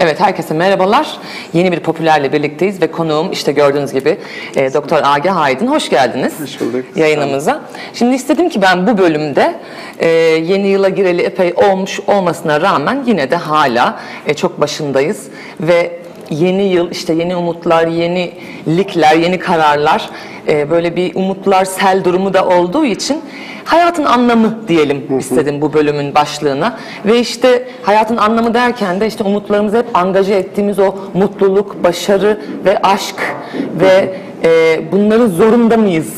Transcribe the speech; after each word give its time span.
Evet, 0.00 0.20
herkese 0.20 0.54
merhabalar. 0.54 1.18
Yeni 1.52 1.72
bir 1.72 1.80
popülerle 1.80 2.32
birlikteyiz 2.32 2.82
ve 2.82 2.90
konuğum 2.90 3.32
işte 3.32 3.52
gördüğünüz 3.52 3.92
gibi 3.92 4.18
e, 4.56 4.74
Doktor 4.74 5.00
Age 5.02 5.30
Aydın. 5.30 5.66
Hoş 5.66 5.90
geldiniz 5.90 6.40
Hoş 6.40 6.60
bulduk. 6.60 6.84
yayınımıza. 6.96 7.60
Şimdi 7.94 8.14
istedim 8.14 8.48
ki 8.48 8.62
ben 8.62 8.86
bu 8.86 8.98
bölümde 8.98 9.54
e, 9.98 10.08
yeni 10.08 10.68
yıla 10.68 10.88
gireli 10.88 11.22
epey 11.22 11.54
olmuş 11.56 12.00
olmasına 12.06 12.60
rağmen 12.60 13.02
yine 13.06 13.30
de 13.30 13.36
hala 13.36 14.00
e, 14.26 14.34
çok 14.34 14.60
başındayız 14.60 15.26
ve 15.60 16.00
yeni 16.30 16.62
yıl 16.62 16.90
işte 16.90 17.12
yeni 17.12 17.36
umutlar, 17.36 17.86
yenilikler, 17.86 19.16
yeni 19.16 19.38
kararlar 19.38 20.10
e, 20.48 20.70
böyle 20.70 20.96
bir 20.96 21.14
umutlar 21.14 21.64
sel 21.64 22.04
durumu 22.04 22.34
da 22.34 22.48
olduğu 22.48 22.84
için 22.84 23.20
hayatın 23.64 24.04
anlamı 24.04 24.58
diyelim 24.68 25.18
istedim 25.18 25.60
bu 25.60 25.72
bölümün 25.72 26.14
başlığına. 26.14 26.78
Ve 27.06 27.20
işte 27.20 27.68
hayatın 27.82 28.16
anlamı 28.16 28.54
derken 28.54 29.00
de 29.00 29.06
işte 29.06 29.24
umutlarımızı 29.24 29.76
hep 29.78 29.86
angaje 29.94 30.34
ettiğimiz 30.34 30.78
o 30.78 30.94
mutluluk, 31.14 31.84
başarı 31.84 32.40
ve 32.64 32.78
aşk 32.78 33.36
ve 33.80 34.14
e, 34.44 34.80
bunların 34.92 35.26
zorunda 35.26 35.76
mıyız 35.76 36.12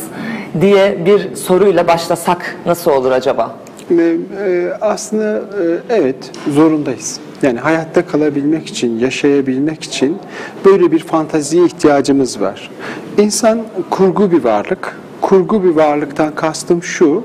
diye 0.61 1.07
bir 1.07 1.37
soruyla 1.37 1.89
başlasak 1.89 2.57
nasıl 2.67 2.91
olur 2.91 3.11
acaba? 3.11 3.57
Ve, 3.91 4.17
e, 4.47 4.73
aslında 4.81 5.39
e, 5.39 5.95
evet 5.95 6.31
zorundayız. 6.55 7.21
Yani 7.43 7.59
hayatta 7.59 8.07
kalabilmek 8.07 8.67
için, 8.67 8.99
yaşayabilmek 8.99 9.83
için 9.83 10.17
böyle 10.65 10.93
bir 10.93 10.99
fantaziye 10.99 11.65
ihtiyacımız 11.65 12.41
var. 12.41 12.71
İnsan 13.19 13.63
kurgu 13.91 14.33
bir 14.33 14.45
varlık. 14.45 14.97
Kurgu 15.21 15.65
bir 15.65 15.71
varlıktan 15.71 16.35
kastım 16.35 16.83
şu, 16.83 17.25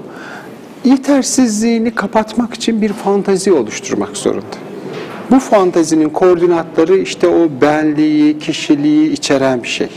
yetersizliğini 0.85 1.95
kapatmak 1.95 2.53
için 2.53 2.81
bir 2.81 2.93
fantazi 2.93 3.51
oluşturmak 3.53 4.17
zorunda. 4.17 4.45
Bu 5.31 5.39
fantazinin 5.39 6.09
koordinatları 6.09 6.97
işte 6.97 7.27
o 7.27 7.61
benliği, 7.61 8.39
kişiliği 8.39 9.11
içeren 9.11 9.63
bir 9.63 9.67
şey. 9.67 9.89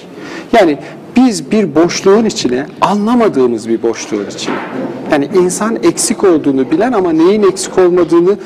Yani 0.53 0.79
biz 1.17 1.51
bir 1.51 1.75
boşluğun 1.75 2.25
içine, 2.25 2.67
anlamadığımız 2.81 3.69
bir 3.69 3.83
boşluğun 3.83 4.27
içine, 4.27 4.55
yani 5.13 5.29
insan 5.35 5.79
eksik 5.83 6.25
olduğunu 6.25 6.71
bilen 6.71 6.93
ama 6.93 7.13
neyin 7.13 7.43
eksik 7.43 7.79
olmadığını 7.79 8.37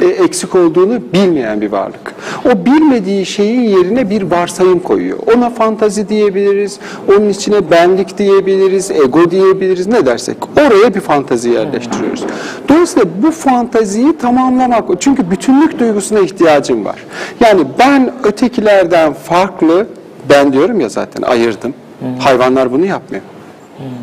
e, 0.00 0.06
eksik 0.06 0.54
olduğunu 0.54 1.00
bilmeyen 1.12 1.60
bir 1.60 1.72
varlık. 1.72 2.14
O 2.44 2.66
bilmediği 2.66 3.26
şeyin 3.26 3.60
yerine 3.60 4.10
bir 4.10 4.22
varsayım 4.22 4.80
koyuyor. 4.80 5.18
Ona 5.36 5.50
fantazi 5.50 6.08
diyebiliriz, 6.08 6.78
onun 7.08 7.28
içine 7.28 7.70
benlik 7.70 8.18
diyebiliriz, 8.18 8.90
ego 8.90 9.30
diyebiliriz 9.30 9.86
ne 9.86 10.06
dersek. 10.06 10.36
Oraya 10.56 10.94
bir 10.94 11.00
fantazi 11.00 11.50
yerleştiriyoruz. 11.50 12.24
Dolayısıyla 12.68 13.08
bu 13.22 13.30
fantaziyi 13.30 14.16
tamamlamak, 14.18 14.84
çünkü 15.00 15.30
bütünlük 15.30 15.78
duygusuna 15.78 16.18
ihtiyacım 16.18 16.84
var. 16.84 17.04
Yani 17.40 17.64
ben 17.78 18.12
ötekilerden 18.24 19.12
farklı, 19.12 19.86
ben 20.28 20.52
diyorum 20.52 20.80
ya 20.80 20.88
zaten 20.88 21.22
ayırdım. 21.22 21.74
Hayvanlar 22.18 22.72
bunu 22.72 22.86
yapmıyor. 22.86 23.22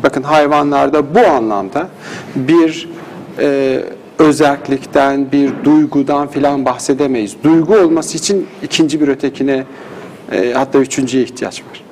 Bakın 0.02 0.22
hayvanlarda 0.22 1.14
bu 1.14 1.20
anlamda 1.20 1.88
bir 2.36 2.88
e, 3.38 3.80
özellikten, 4.18 5.32
bir 5.32 5.52
duygudan 5.64 6.28
filan 6.28 6.64
bahsedemeyiz. 6.64 7.36
Duygu 7.44 7.74
olması 7.74 8.18
için 8.18 8.46
ikinci 8.62 9.00
bir 9.00 9.08
ötekine 9.08 9.64
e, 10.32 10.52
hatta 10.52 10.78
üçüncüye 10.78 11.24
ihtiyaç 11.24 11.60
var. 11.62 11.84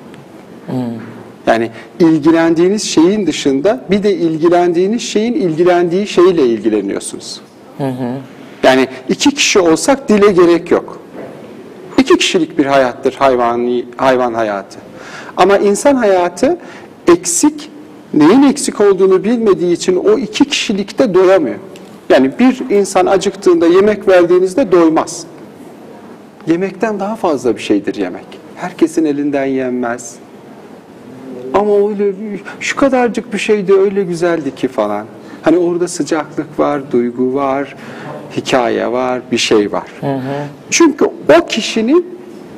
Yani 1.47 1.69
ilgilendiğiniz 1.99 2.83
şeyin 2.83 3.27
dışında 3.27 3.85
bir 3.91 4.03
de 4.03 4.13
ilgilendiğiniz 4.15 5.01
şeyin 5.01 5.33
ilgilendiği 5.33 6.07
şeyle 6.07 6.45
ilgileniyorsunuz. 6.45 7.41
Yani 8.63 8.87
iki 9.09 9.31
kişi 9.31 9.59
olsak 9.59 10.09
dile 10.09 10.31
gerek 10.31 10.71
yok. 10.71 10.99
İki 11.97 12.17
kişilik 12.17 12.57
bir 12.57 12.65
hayattır 12.65 13.13
hayvani, 13.13 13.85
hayvan 13.97 14.33
hayatı. 14.33 14.79
Ama 15.37 15.57
insan 15.57 15.95
hayatı 15.95 16.57
eksik, 17.07 17.69
neyin 18.13 18.43
eksik 18.43 18.81
olduğunu 18.81 19.23
bilmediği 19.23 19.73
için 19.73 19.95
o 19.95 20.17
iki 20.17 20.45
kişilikte 20.45 21.13
doyamıyor. 21.13 21.55
Yani 22.09 22.31
bir 22.39 22.69
insan 22.69 23.05
acıktığında 23.05 23.67
yemek 23.67 24.07
verdiğinizde 24.07 24.71
doymaz. 24.71 25.23
Yemekten 26.47 26.99
daha 26.99 27.15
fazla 27.15 27.55
bir 27.55 27.61
şeydir 27.61 27.95
yemek. 27.95 28.25
Herkesin 28.55 29.05
elinden 29.05 29.45
yenmez. 29.45 30.15
Ama 31.53 31.89
öyle 31.89 32.13
şu 32.59 32.75
kadarcık 32.75 33.33
bir 33.33 33.37
şeydi 33.37 33.73
öyle 33.73 34.03
güzeldi 34.03 34.55
ki 34.55 34.67
falan. 34.67 35.05
Hani 35.41 35.57
orada 35.57 35.87
sıcaklık 35.87 36.59
var, 36.59 36.91
duygu 36.91 37.33
var, 37.33 37.75
hikaye 38.37 38.91
var, 38.91 39.21
bir 39.31 39.37
şey 39.37 39.71
var. 39.71 39.87
Çünkü 40.69 41.05
o 41.05 41.45
kişinin 41.45 42.05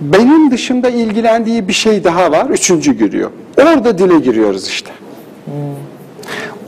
benim 0.01 0.51
dışında 0.51 0.89
ilgilendiği 0.89 1.67
bir 1.67 1.73
şey 1.73 2.03
daha 2.03 2.31
var, 2.31 2.49
üçüncü 2.49 2.93
giriyor. 2.93 3.31
Orada 3.57 3.97
dile 3.97 4.19
giriyoruz 4.19 4.67
işte. 4.67 4.91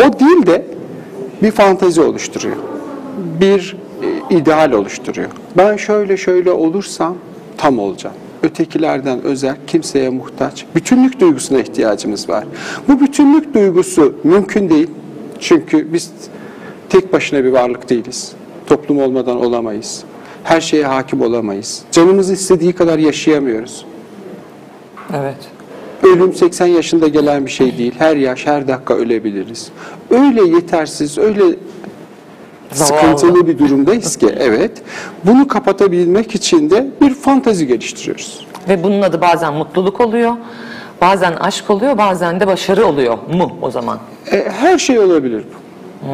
O 0.06 0.20
dil 0.20 0.48
de 0.48 0.66
bir 1.42 1.52
fantezi 1.52 2.02
oluşturuyor. 2.02 2.56
Bir 3.40 3.78
e, 4.32 4.36
ideal 4.36 4.72
oluşturuyor. 4.72 5.30
Ben 5.58 5.76
şöyle 5.76 6.18
şöyle 6.18 6.52
olursam 6.52 7.16
tam 7.58 7.80
olacağım. 7.80 8.16
Ötekilerden 8.44 9.24
özel, 9.24 9.56
kimseye 9.68 10.10
muhtaç. 10.10 10.66
Bütünlük 10.76 11.20
duygusuna 11.20 11.60
ihtiyacımız 11.60 12.30
var. 12.30 12.46
Bu 12.88 13.00
bütünlük 13.00 13.54
duygusu 13.54 14.16
mümkün 14.24 14.70
değil. 14.70 14.90
Çünkü 15.40 15.94
biz 15.94 16.12
tek 16.90 17.14
başına 17.14 17.44
bir 17.44 17.50
varlık 17.50 17.90
değiliz. 17.90 18.32
Toplum 18.68 19.00
olmadan 19.00 19.46
olamayız. 19.46 20.04
Her 20.44 20.62
şeye 20.62 20.86
hakim 20.86 21.22
olamayız. 21.22 21.84
Canımız 21.92 22.30
istediği 22.30 22.74
kadar 22.74 23.00
yaşayamıyoruz. 23.00 23.86
Evet. 25.14 25.57
Ölüm 26.16 26.34
80 26.34 26.66
yaşında 26.68 27.08
gelen 27.08 27.46
bir 27.46 27.52
şey 27.52 27.78
değil. 27.78 27.94
Her 27.98 28.16
yaş, 28.16 28.46
her 28.48 28.68
dakika 28.68 28.94
ölebiliriz. 28.94 29.70
Öyle 30.10 30.44
yetersiz, 30.56 31.18
öyle 31.18 31.44
Zavallı. 32.72 33.18
sıkıntılı 33.18 33.48
bir 33.48 33.60
durumdayız 33.60 34.16
ki 34.16 34.28
evet. 34.40 34.72
Bunu 35.26 35.48
kapatabilmek 35.48 36.36
için 36.36 36.70
de 36.70 36.88
bir 37.02 37.14
fantazi 37.14 37.68
geliştiriyoruz. 37.68 38.48
Ve 38.70 38.84
bunun 38.84 39.02
adı 39.02 39.22
bazen 39.22 39.54
mutluluk 39.54 40.02
oluyor, 40.02 40.32
bazen 41.02 41.34
aşk 41.34 41.70
oluyor, 41.70 41.98
bazen 41.98 42.40
de 42.40 42.48
başarı 42.48 42.86
oluyor 42.86 43.18
mu 43.34 43.58
o 43.62 43.72
zaman? 43.72 44.00
E, 44.32 44.50
her 44.52 44.78
şey 44.78 45.00
olabilir 45.00 45.44
bu. 45.44 46.08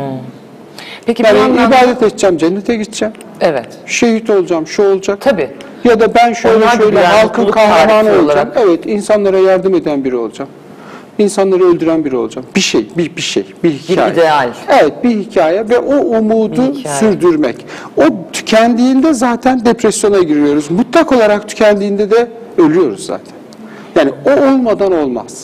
Peki 1.05 1.23
Ben 1.23 1.35
bir 1.35 1.39
yandan 1.39 1.71
da- 1.71 1.77
ibadet 1.77 2.03
edeceğim, 2.03 2.37
cennete 2.37 2.75
gideceğim. 2.75 3.13
Evet. 3.41 3.67
Şehit 3.85 4.29
olacağım, 4.29 4.67
şu 4.67 4.83
olacak. 4.83 5.17
Tabii. 5.21 5.49
Ya 5.83 5.99
da 5.99 6.15
ben 6.15 6.33
şöyle 6.33 6.57
Onlar 6.57 6.77
şöyle 6.77 7.05
halkın 7.05 7.51
kahramanı 7.51 8.07
olacağım. 8.09 8.25
olarak. 8.25 8.57
Evet, 8.61 8.85
insanlara 8.85 9.37
yardım 9.37 9.75
eden 9.75 10.03
biri 10.03 10.15
olacağım. 10.15 10.49
İnsanları 11.17 11.63
öldüren 11.63 12.05
biri 12.05 12.15
olacağım. 12.17 12.47
Bir 12.55 12.61
şey, 12.61 12.87
bir, 12.97 13.15
bir 13.15 13.21
şey, 13.21 13.45
bir 13.63 13.71
hikaye. 13.71 14.13
ideal. 14.13 14.49
Evet, 14.69 15.03
bir 15.03 15.09
hikaye 15.09 15.69
ve 15.69 15.79
o 15.79 15.95
umudu 15.95 16.75
Bir 16.75 16.85
sürdürmek. 16.89 17.65
O 17.97 18.03
tükendiğinde 18.33 19.13
zaten 19.13 19.65
depresyona 19.65 20.19
giriyoruz. 20.19 20.71
Mutlak 20.71 21.11
olarak 21.11 21.49
tükendiğinde 21.49 22.11
de 22.11 22.27
ölüyoruz 22.57 23.05
zaten. 23.05 23.33
Yani 23.95 24.11
o 24.25 24.31
olmadan 24.31 24.91
olmaz. 24.91 25.43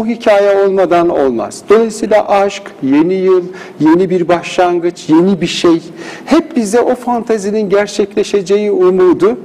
O 0.00 0.06
hikaye 0.06 0.66
olmadan 0.66 1.08
olmaz. 1.08 1.62
Dolayısıyla 1.68 2.28
aşk, 2.28 2.62
yeni 2.82 3.14
yıl, 3.14 3.44
yeni 3.80 4.10
bir 4.10 4.28
başlangıç, 4.28 5.08
yeni 5.08 5.40
bir 5.40 5.46
şey 5.46 5.82
hep 6.24 6.56
bize 6.56 6.80
o 6.80 6.94
fantazinin 6.94 7.70
gerçekleşeceği 7.70 8.70
umudu 8.70 9.38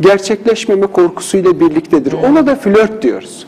gerçekleşmeme 0.00 0.86
korkusuyla 0.86 1.60
birliktedir. 1.60 2.12
Ona 2.12 2.46
da 2.46 2.56
flört 2.56 3.02
diyoruz. 3.02 3.46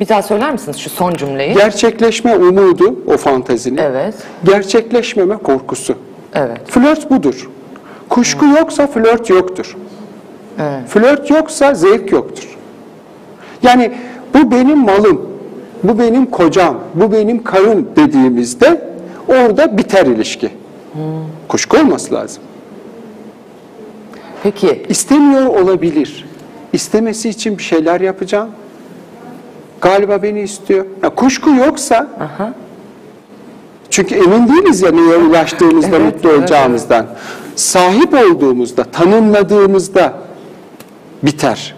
Bir 0.00 0.08
daha 0.08 0.22
söyler 0.22 0.52
misiniz 0.52 0.76
şu 0.76 0.90
son 0.90 1.14
cümleyi? 1.14 1.54
Gerçekleşme 1.54 2.36
umudu 2.36 2.96
o 3.06 3.16
fantazinin. 3.16 3.76
Evet. 3.76 4.14
Gerçekleşmeme 4.44 5.36
korkusu. 5.36 5.94
Evet. 6.34 6.60
Flört 6.66 7.10
budur. 7.10 7.50
Kuşku 8.08 8.46
yoksa 8.46 8.86
flört 8.86 9.30
yoktur. 9.30 9.76
Evet. 10.58 10.88
Flört 10.88 11.30
yoksa 11.30 11.74
zevk 11.74 12.12
yoktur. 12.12 12.56
Yani 13.62 13.92
bu 14.34 14.50
benim 14.50 14.78
malım, 14.78 15.28
bu 15.82 15.98
benim 15.98 16.26
kocam, 16.26 16.78
bu 16.94 17.12
benim 17.12 17.44
karım 17.44 17.88
dediğimizde 17.96 18.92
orada 19.28 19.78
biter 19.78 20.06
ilişki. 20.06 20.50
Kuşku 21.48 21.76
olması 21.76 22.14
lazım. 22.14 22.42
Peki 24.42 24.82
İstemiyor 24.88 25.46
olabilir. 25.46 26.24
İstemesi 26.72 27.28
için 27.28 27.58
bir 27.58 27.62
şeyler 27.62 28.00
yapacağım. 28.00 28.48
Galiba 29.80 30.22
beni 30.22 30.40
istiyor. 30.40 30.86
Ya 31.02 31.10
kuşku 31.10 31.50
yoksa 31.50 32.06
çünkü 33.90 34.14
emin 34.14 34.48
değiliz 34.48 34.82
ya 34.82 34.90
neye 34.90 35.16
ulaştığımızda 35.28 35.96
Evet, 35.96 36.14
mutlu 36.14 36.28
evet, 36.30 36.38
olacağımızdan. 36.38 37.06
Sahip 37.56 38.14
olduğumuzda, 38.14 38.84
tanımladığımızda 38.84 40.12
biter. 41.22 41.74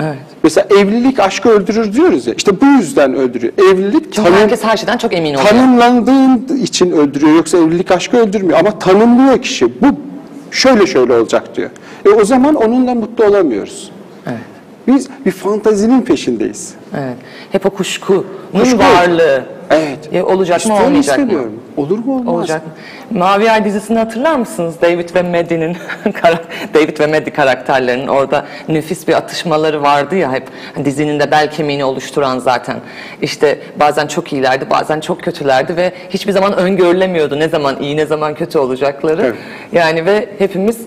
evet. 0.00 0.33
Mesela 0.44 0.66
evlilik 0.70 1.20
aşkı 1.20 1.48
öldürür 1.48 1.92
diyoruz 1.92 2.26
ya. 2.26 2.34
İşte 2.34 2.60
bu 2.60 2.66
yüzden 2.66 3.14
öldürüyor. 3.14 3.52
Evlilik 3.58 4.04
Çünkü 4.04 4.16
tanım, 4.16 4.32
herkes 4.34 4.64
her 4.64 4.76
şeyden 4.76 4.96
çok 4.98 5.14
emin 5.14 5.34
oluyor. 5.34 5.48
tanımlandığın 5.48 6.56
için 6.62 6.90
öldürüyor. 6.92 7.32
Yoksa 7.36 7.58
evlilik 7.58 7.90
aşkı 7.90 8.16
öldürmüyor. 8.16 8.58
Ama 8.58 8.78
tanımlıyor 8.78 9.42
kişi. 9.42 9.82
Bu 9.82 9.86
şöyle 10.50 10.86
şöyle 10.86 11.12
olacak 11.12 11.56
diyor. 11.56 11.70
E 12.06 12.08
o 12.08 12.24
zaman 12.24 12.54
onunla 12.54 12.94
mutlu 12.94 13.24
olamıyoruz. 13.24 13.90
Evet. 14.26 14.38
Biz 14.86 15.08
bir 15.26 15.30
fantazinin 15.30 16.02
peşindeyiz. 16.02 16.74
Evet. 16.98 17.16
Hep 17.52 17.66
o 17.66 17.70
kuşkunun 17.70 18.24
Kuşku. 18.52 18.78
varlığı. 18.78 19.44
Evet. 19.70 19.98
E, 20.12 20.22
olacak 20.22 20.66
mı 20.66 20.74
olmayacak 20.74 21.18
mı? 21.18 21.42
Olur 21.76 21.98
mu 21.98 22.14
olmaz 22.14 22.34
Olacak. 22.34 22.62
Mavi 23.10 23.50
Ay 23.50 23.64
dizisini 23.64 23.98
hatırlar 23.98 24.36
mısınız? 24.36 24.74
David 24.82 25.14
ve 25.14 25.22
Maddie'nin 25.22 25.76
David 26.74 27.00
ve 27.00 27.06
Maddie 27.06 27.32
karakterlerinin 27.32 28.06
orada 28.06 28.46
nefis 28.68 29.08
bir 29.08 29.12
atışmaları 29.12 29.82
vardı 29.82 30.16
ya 30.16 30.32
hep 30.32 30.48
dizinin 30.84 31.20
de 31.20 31.30
bel 31.30 31.50
kemiğini 31.50 31.84
oluşturan 31.84 32.38
zaten. 32.38 32.76
İşte 33.22 33.58
bazen 33.80 34.06
çok 34.06 34.32
iyilerdi, 34.32 34.70
bazen 34.70 35.00
çok 35.00 35.22
kötülerdi 35.22 35.76
ve 35.76 35.92
hiçbir 36.10 36.32
zaman 36.32 36.56
öngörülemiyordu 36.56 37.38
ne 37.38 37.48
zaman 37.48 37.80
iyi, 37.80 37.96
ne 37.96 38.06
zaman 38.06 38.34
kötü 38.34 38.58
olacakları. 38.58 39.22
Evet. 39.22 39.36
Yani 39.72 40.06
ve 40.06 40.28
hepimiz 40.38 40.78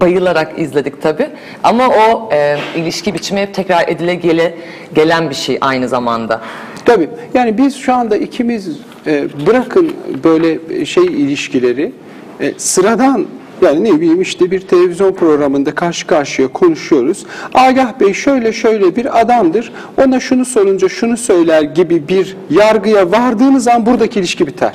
bayılarak 0.00 0.58
izledik 0.58 1.02
tabii. 1.02 1.28
Ama 1.62 1.88
o 1.88 2.28
e, 2.32 2.58
ilişki 2.76 3.14
biçimi 3.14 3.40
hep 3.40 3.54
tekrar 3.54 3.88
edile 3.88 4.14
gele, 4.14 4.54
gelen 4.94 5.30
bir 5.30 5.34
şey 5.34 5.58
aynı 5.60 5.88
zamanda. 5.88 6.40
Tabii. 6.84 7.08
Yani 7.34 7.58
biz 7.58 7.76
şu 7.76 7.94
anda 7.94 8.16
ikimiz 8.16 8.68
e, 9.06 9.28
bırakın 9.46 9.92
böyle 10.24 10.84
şey 10.86 11.04
ilişkileri 11.04 11.92
e, 12.40 12.52
sıradan 12.56 13.26
yani 13.62 13.84
ne 13.84 14.00
bileyim 14.00 14.22
işte 14.22 14.50
bir 14.50 14.60
televizyon 14.60 15.12
programında 15.12 15.74
karşı 15.74 16.06
karşıya 16.06 16.48
konuşuyoruz. 16.48 17.26
Agah 17.54 18.00
Bey 18.00 18.14
şöyle 18.14 18.52
şöyle 18.52 18.96
bir 18.96 19.20
adamdır. 19.20 19.72
Ona 20.04 20.20
şunu 20.20 20.44
sorunca 20.44 20.88
şunu 20.88 21.16
söyler 21.16 21.62
gibi 21.62 22.08
bir 22.08 22.36
yargıya 22.50 23.12
vardığınız 23.12 23.68
an 23.68 23.86
buradaki 23.86 24.20
ilişki 24.20 24.46
biter. 24.46 24.74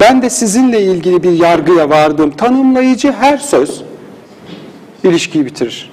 Ben 0.00 0.22
de 0.22 0.30
sizinle 0.30 0.82
ilgili 0.82 1.22
bir 1.22 1.32
yargıya 1.32 1.90
vardım. 1.90 2.30
Tanımlayıcı 2.30 3.12
her 3.12 3.38
söz 3.38 3.82
ilişkiyi 5.04 5.46
bitirir. 5.46 5.92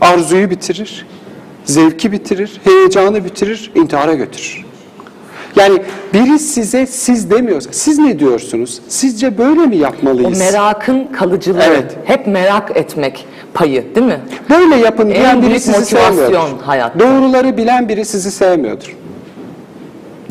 Arzuyu 0.00 0.50
bitirir. 0.50 1.06
Zevki 1.64 2.12
bitirir. 2.12 2.60
Heyecanı 2.64 3.24
bitirir. 3.24 3.70
intihara 3.74 4.14
götürür. 4.14 4.67
Yani 5.58 5.82
biri 6.14 6.38
size 6.38 6.86
siz 6.86 7.30
demiyorsa, 7.30 7.70
siz 7.72 7.98
ne 7.98 8.18
diyorsunuz? 8.18 8.80
Sizce 8.88 9.38
böyle 9.38 9.60
mi 9.66 9.76
O 9.76 9.78
yapmalıyız? 9.82 10.38
merakın 10.38 11.04
kalıcılığı, 11.04 11.62
Evet. 11.62 11.96
hep 12.04 12.26
merak 12.26 12.76
etmek 12.76 13.26
payı 13.54 13.94
değil 13.94 14.06
mi? 14.06 14.20
Böyle 14.50 14.76
yapın 14.76 15.10
diyen 15.10 15.36
En 15.36 15.42
biri 15.42 15.60
sizi 15.60 15.84
sevmiyordur. 15.84 16.38
hayatta. 16.64 17.00
Doğruları 17.00 17.56
bilen 17.56 17.88
biri 17.88 18.04
sizi 18.04 18.30
sevmiyordur. 18.30 18.96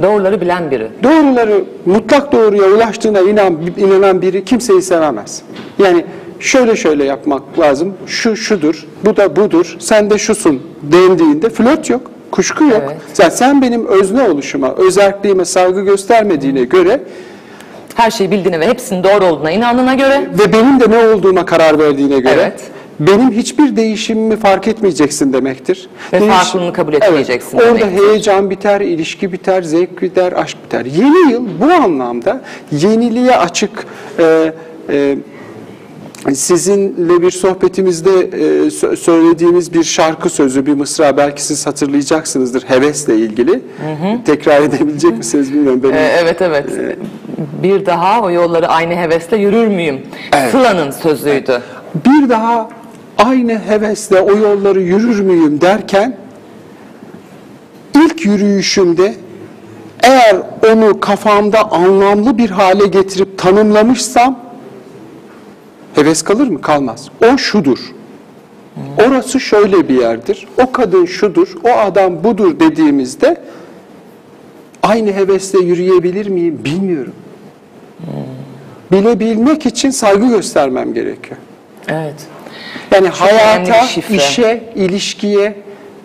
Doğruları 0.04 0.42
bilen 0.42 0.72
biri. 0.72 0.88
Doğruları 1.04 1.64
mutlak 1.86 2.32
doğruya 2.32 2.64
ulaştığına 2.64 3.20
inan, 3.20 3.58
inanan 3.78 4.22
biri 4.22 4.46
kimseyi 4.46 4.82
sevemez. 4.82 5.42
Yani 5.84 6.06
şöyle 6.40 6.76
şöyle 6.76 7.04
yapmak 7.04 7.60
lazım, 7.60 7.94
şu 8.08 8.36
şudur, 8.36 8.86
bu 9.06 9.18
da 9.18 9.36
budur, 9.36 9.76
sen 9.80 10.10
de 10.10 10.18
şusun 10.18 10.62
dendiğinde 10.84 11.50
flört 11.50 11.90
yok, 11.90 12.12
kuşku 12.38 12.64
yok. 12.64 12.82
Evet. 12.86 12.98
Sen, 13.14 13.30
sen 13.30 13.62
benim 13.62 13.88
özne 13.88 14.24
oluşuma, 14.24 14.74
özerkliğime 14.76 15.46
saygı 15.46 15.82
göstermediğine 15.82 16.64
göre 16.64 17.00
Her 17.96 18.12
şeyi 18.12 18.32
bildiğine 18.32 18.60
ve 18.60 18.68
hepsinin 18.68 19.04
doğru 19.04 19.26
olduğuna 19.26 19.52
inandığına 19.52 19.94
göre 19.94 20.30
ve 20.40 20.54
benim 20.54 20.80
de 20.80 20.92
ne 20.92 21.08
olduğuma 21.08 21.46
karar 21.46 21.80
verdiğine 21.80 22.20
göre 22.20 22.34
Evet. 22.34 22.62
benim 23.00 23.32
hiçbir 23.32 23.76
değişimimi 23.76 24.36
fark 24.36 24.68
etmeyeceksin 24.68 25.34
demektir. 25.34 25.90
Ve 26.14 26.20
farklılığını 26.20 26.74
kabul 26.74 26.94
etmeyeceksin 26.94 27.58
Evet, 27.58 27.72
orada 27.72 27.80
demektir. 27.80 28.08
heyecan 28.08 28.50
biter, 28.50 28.82
ilişki 28.82 29.32
biter, 29.32 29.62
zevk 29.62 30.02
biter, 30.02 30.32
aşk 30.32 30.58
biter. 30.66 30.86
Yeni 30.86 31.32
yıl 31.32 31.46
bu 31.62 31.74
anlamda 31.74 32.42
yeniliğe 32.72 33.38
açık 33.38 33.86
e, 34.20 34.54
e, 34.90 35.16
sizinle 36.36 37.22
bir 37.22 37.32
sohbetimizde 37.32 38.10
e, 38.20 38.68
sö- 38.68 38.96
söylediğimiz 38.96 39.74
bir 39.74 39.84
şarkı 39.84 40.30
sözü, 40.30 40.66
bir 40.66 40.74
mısra 40.74 41.18
belki 41.18 41.44
siz 41.44 41.68
hatırlayacaksınızdır 41.68 42.62
hevesle 42.64 43.16
ilgili. 43.16 43.62
Tekrar 44.26 44.62
edebilecek 44.62 45.18
misiniz 45.18 45.54
bilmiyorum. 45.54 45.84
Benim, 45.84 45.96
Ee, 45.96 46.12
evet 46.22 46.42
evet. 46.42 46.66
Bir 47.64 47.86
daha 47.86 48.22
o 48.22 48.32
yolları 48.32 48.68
aynı 48.68 48.96
hevesle 48.96 49.38
yürür 49.38 49.68
müyüm? 49.68 50.02
Evet. 50.36 50.52
Sıla'nın 50.52 50.92
sözüydü. 50.92 51.62
bir 52.06 52.30
daha 52.30 52.70
aynı 53.18 53.60
hevesle 53.68 54.20
o 54.22 54.38
yolları 54.38 54.82
yürür 54.82 55.20
müyüm 55.20 55.62
derken 55.62 56.18
ilk 57.96 58.26
yürüyüşümde 58.26 59.14
eğer 60.04 60.36
onu 60.74 61.00
kafamda 61.00 61.72
anlamlı 61.72 62.38
bir 62.38 62.50
hale 62.50 62.88
getirip 62.88 63.38
tanımlamışsam 63.38 64.40
heves 65.98 66.22
kalır 66.22 66.48
mı? 66.48 66.62
Kalmaz. 66.62 67.10
O 67.34 67.38
şudur. 67.38 67.80
Orası 69.08 69.40
şöyle 69.40 69.90
bir 69.90 70.02
yerdir. 70.02 70.48
O 70.64 70.72
kadın 70.72 71.06
şudur, 71.06 71.48
o 71.64 71.70
adam 71.70 72.24
budur 72.24 72.60
dediğimizde 72.60 73.42
aynı 74.84 75.12
hevesle 75.12 75.60
yürüyebilir 75.60 76.28
miyim 76.30 76.62
bilmiyorum. 76.66 77.14
Bilebilmek 78.92 79.66
için 79.66 79.90
saygı 79.90 80.28
göstermem 80.28 80.94
gerekiyor. 80.94 81.38
Evet. 81.88 82.16
Yani 82.92 83.08
Çok 83.08 83.16
hayata, 83.16 83.86
işe, 84.10 84.64
ilişkiye, 84.76 85.56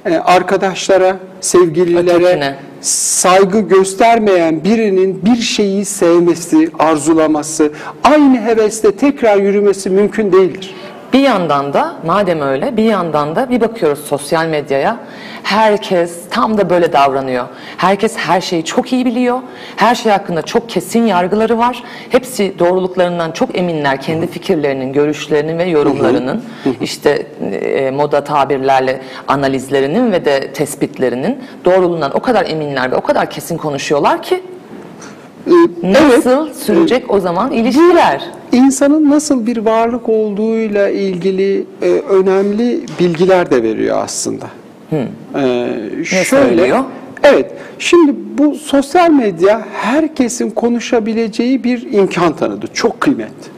e, 0.06 0.15
arkadaşlara, 0.15 1.17
sevgililere 1.41 2.17
Ötekine. 2.17 2.56
Saygı 2.82 3.61
göstermeyen 3.61 4.64
birinin 4.64 5.25
bir 5.25 5.37
şeyi 5.37 5.84
sevmesi, 5.84 6.70
arzulaması, 6.79 7.73
aynı 8.05 8.40
hevesle 8.40 8.96
tekrar 8.96 9.37
yürümesi 9.37 9.90
mümkün 9.90 10.32
değildir. 10.32 10.75
Bir 11.12 11.19
yandan 11.19 11.73
da 11.73 11.96
madem 12.06 12.40
öyle 12.40 12.76
bir 12.76 12.84
yandan 12.84 13.37
da 13.37 13.50
bir 13.50 13.61
bakıyoruz 13.61 14.05
sosyal 14.05 14.46
medyaya 14.46 14.96
herkes 15.43 16.12
tam 16.31 16.59
da 16.59 16.71
böyle 16.71 16.93
davranıyor. 16.93 17.47
Herkes 17.77 18.17
her 18.17 18.41
şeyi 18.41 18.65
çok 18.65 18.93
iyi 18.93 19.06
biliyor. 19.06 19.39
Her 19.77 19.94
şey 19.94 20.12
hakkında 20.12 20.43
çok 20.43 20.69
kesin 20.69 21.03
yargıları 21.06 21.59
var. 21.59 21.85
Hepsi 22.11 22.55
doğruluklarından 22.59 23.33
çok 23.33 23.59
eminler. 23.59 24.00
Kendi 24.00 24.27
fikirlerinin, 24.27 24.93
görüşlerinin 24.93 25.59
ve 25.59 25.65
yorumlarının 25.65 26.43
işte 26.81 27.27
e, 27.53 27.91
moda 27.91 28.25
tabirlerle 28.25 29.00
analizlerinin 29.29 30.12
ve 30.12 30.25
de 30.25 30.53
tespitlerinin 30.53 31.39
doğruluğundan 31.65 32.17
o 32.17 32.21
kadar 32.21 32.47
eminler 32.47 32.91
ve 32.91 32.97
o 32.97 33.00
kadar 33.00 33.31
kesin 33.31 33.56
konuşuyorlar 33.56 34.23
ki 34.23 34.43
Ee, 35.47 35.53
nasıl 35.93 36.55
sürecek 36.55 37.11
o 37.15 37.21
zaman 37.21 37.53
ilişkiler? 37.53 38.23
İnsanın 38.53 39.11
nasıl 39.11 39.47
bir 39.47 39.56
varlık 39.56 40.09
olduğuyla 40.09 40.88
ilgili 40.88 41.66
e, 41.83 41.87
önemli 41.88 42.81
bilgiler 43.00 43.50
de 43.50 43.62
veriyor 43.62 43.99
aslında. 44.05 44.47
Ee, 44.92 46.25
söylüyor? 46.25 46.78
Evet, 47.22 47.52
şimdi 47.78 48.14
bu 48.38 48.54
sosyal 48.54 49.11
medya 49.11 49.66
herkesin 49.72 50.50
konuşabileceği 50.50 51.64
bir 51.64 51.92
imkan 51.92 52.37
tanıdı. 52.37 52.66
Çok 52.75 53.00
kıymetli. 53.00 53.50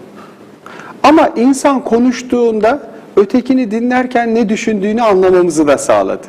Ama 1.03 1.29
insan 1.37 1.85
konuştuğunda 1.85 2.83
ötekini 3.17 3.71
dinlerken 3.71 4.35
ne 4.35 4.49
düşündüğünü 4.49 5.03
anlamamızı 5.03 5.67
da 5.67 5.79
sağladı. 5.79 6.27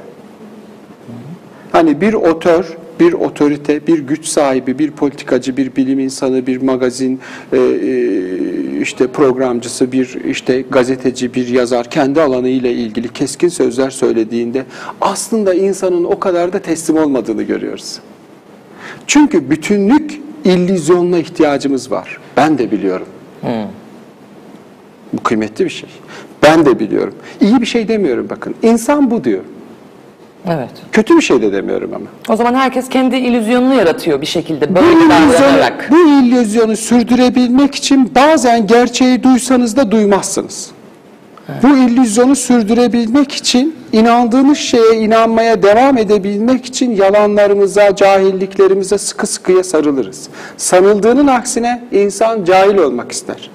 Hani 1.71 2.01
bir 2.01 2.13
otör, 2.13 2.77
bir 3.00 3.14
otorite, 3.14 3.88
bir 3.88 4.00
güç 4.00 4.25
sahibi, 4.25 4.80
bir 4.80 4.92
politikacı, 4.92 5.58
bir 5.58 5.75
bilim 5.75 6.00
insanı, 6.00 6.48
bir 6.48 6.62
magazin 6.62 7.20
e, 7.54 7.58
e, 7.58 8.82
işte 8.82 9.08
programcısı, 9.08 9.92
bir 9.92 10.18
işte 10.25 10.62
gazeteci, 10.72 11.34
bir 11.34 11.48
yazar 11.48 11.90
kendi 11.90 12.22
alanı 12.22 12.48
ile 12.48 12.74
ilgili 12.74 13.14
keskin 13.14 13.48
sözler 13.48 13.90
söylediğinde 13.90 14.66
aslında 15.02 15.54
insanın 15.54 16.04
o 16.04 16.20
kadar 16.20 16.54
da 16.54 16.60
teslim 16.60 16.98
olmadığını 16.98 17.44
görüyoruz. 17.44 18.00
Çünkü 19.08 19.50
bütünlük 19.50 20.22
illüzyonuna 20.46 21.18
ihtiyacımız 21.18 21.92
var. 21.92 22.20
Ben 22.38 22.58
de 22.58 22.72
biliyorum. 22.72 23.08
Bu 25.14 25.24
kıymetli 25.24 25.66
bir 25.66 25.70
şey. 25.70 25.90
Ben 26.44 26.66
de 26.66 26.80
biliyorum. 26.80 27.14
İyi 27.42 27.62
bir 27.62 27.66
şey 27.66 27.88
demiyorum 27.88 28.28
bakın. 28.30 28.56
İnsan 28.64 29.12
bu 29.12 29.24
diyor. 29.24 29.44
Evet. 30.50 30.70
Kötü 30.92 31.18
bir 31.18 31.22
şey 31.22 31.42
de 31.42 31.52
demiyorum 31.54 31.92
ama. 31.96 32.06
O 32.30 32.36
zaman 32.36 32.54
herkes 32.54 32.90
kendi 32.90 33.16
illüzyonunu 33.16 33.74
yaratıyor 33.75 34.22
bir 34.22 34.25
şekilde 34.25 34.72
Bu 34.72 34.75
böyle 34.75 34.92
illüzyonu, 34.92 35.34
davranarak. 35.34 35.88
bu 35.92 35.96
illüzyonu 36.10 36.78
sürdürebilmek 36.78 37.75
için 37.75 38.12
bazen 38.16 38.68
gerçeği 38.68 39.24
duysanız 39.24 39.78
da 39.78 39.92
duymazsınız. 39.92 40.72
Bu 41.64 41.68
illüzyonu 41.78 42.36
sürdürebilmek 42.36 43.32
için 43.32 43.75
inandığınız 43.92 44.58
şeye 44.58 44.94
inanmaya 44.96 45.64
devam 45.64 45.98
edebilmek 45.98 46.66
için 46.66 46.92
yalanlarımıza, 46.96 47.96
cahilliklerimize 47.96 48.98
sıkı 48.98 49.28
sıkıya 49.28 49.64
sarılırız. 49.64 50.28
Sanıldığının 50.58 51.28
aksine 51.28 51.84
insan 51.92 52.44
cahil 52.46 52.78
olmak 52.78 53.12
ister. 53.12 53.50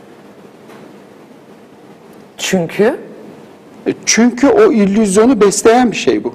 Çünkü 2.39 2.97
E, 3.87 3.93
Çünkü 4.07 4.49
o 4.49 4.73
illüzyonu 4.73 5.41
besleyen 5.41 5.91
bir 5.93 5.97
şey 5.97 6.25
bu. 6.25 6.35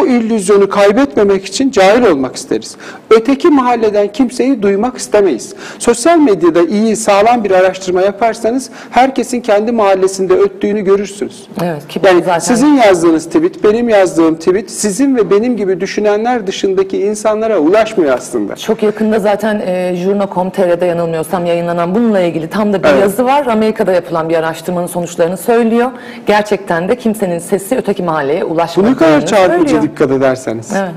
O 0.00 0.06
illüzyonu 0.06 0.68
kaybetmemek 0.68 1.44
için 1.44 1.70
cahil 1.70 2.02
olmak 2.02 2.36
isteriz. 2.36 2.76
Öteki 3.10 3.48
mahalleden 3.48 4.12
kimseyi 4.12 4.62
duymak 4.62 4.96
istemeyiz. 4.98 5.54
Sosyal 5.78 6.18
medyada 6.18 6.62
iyi, 6.62 6.96
sağlam 6.96 7.44
bir 7.44 7.50
araştırma 7.50 8.00
yaparsanız 8.02 8.70
herkesin 8.90 9.40
kendi 9.40 9.72
mahallesinde 9.72 10.34
öttüğünü 10.34 10.80
görürsünüz. 10.80 11.48
Evet, 11.62 11.88
ki 11.88 12.00
yani 12.04 12.20
zaten- 12.22 12.38
sizin 12.38 12.74
yazdığınız 12.74 13.26
tweet, 13.26 13.64
benim 13.64 13.88
yazdığım 13.88 14.34
tweet 14.34 14.70
sizin 14.70 15.16
ve 15.16 15.30
benim 15.30 15.56
gibi 15.56 15.80
düşünenler 15.80 16.46
dışındaki 16.46 16.98
insanlara 17.02 17.58
ulaşmıyor 17.58 18.14
aslında. 18.14 18.56
Çok 18.56 18.82
yakında 18.82 19.18
zaten 19.18 19.62
e, 19.66 19.96
Journa.com.tr'de 19.96 20.86
yanılmıyorsam 20.86 21.46
yayınlanan 21.46 21.94
bununla 21.94 22.20
ilgili 22.20 22.50
tam 22.50 22.72
da 22.72 22.82
bir 22.82 22.88
Evet. 22.88 23.00
yazı 23.00 23.24
var. 23.24 23.46
Amerika'da 23.46 23.92
yapılan 23.92 24.28
bir 24.28 24.34
araştırmanın 24.36 24.86
sonuçlarını 24.86 25.36
söylüyor. 25.36 25.90
Gerçekten 26.26 26.88
de 26.88 26.96
kimsenin 26.96 27.38
sesi 27.38 27.76
öteki 27.76 28.02
mahalleye 28.02 28.44
ulaşmadığını 28.44 28.92
ne 28.92 28.96
kadar 28.96 29.26
çarpıcı 29.26 29.59
söylüyor. 29.68 29.82
dikkat 29.82 30.10
ederseniz. 30.10 30.72
Evet. 30.76 30.92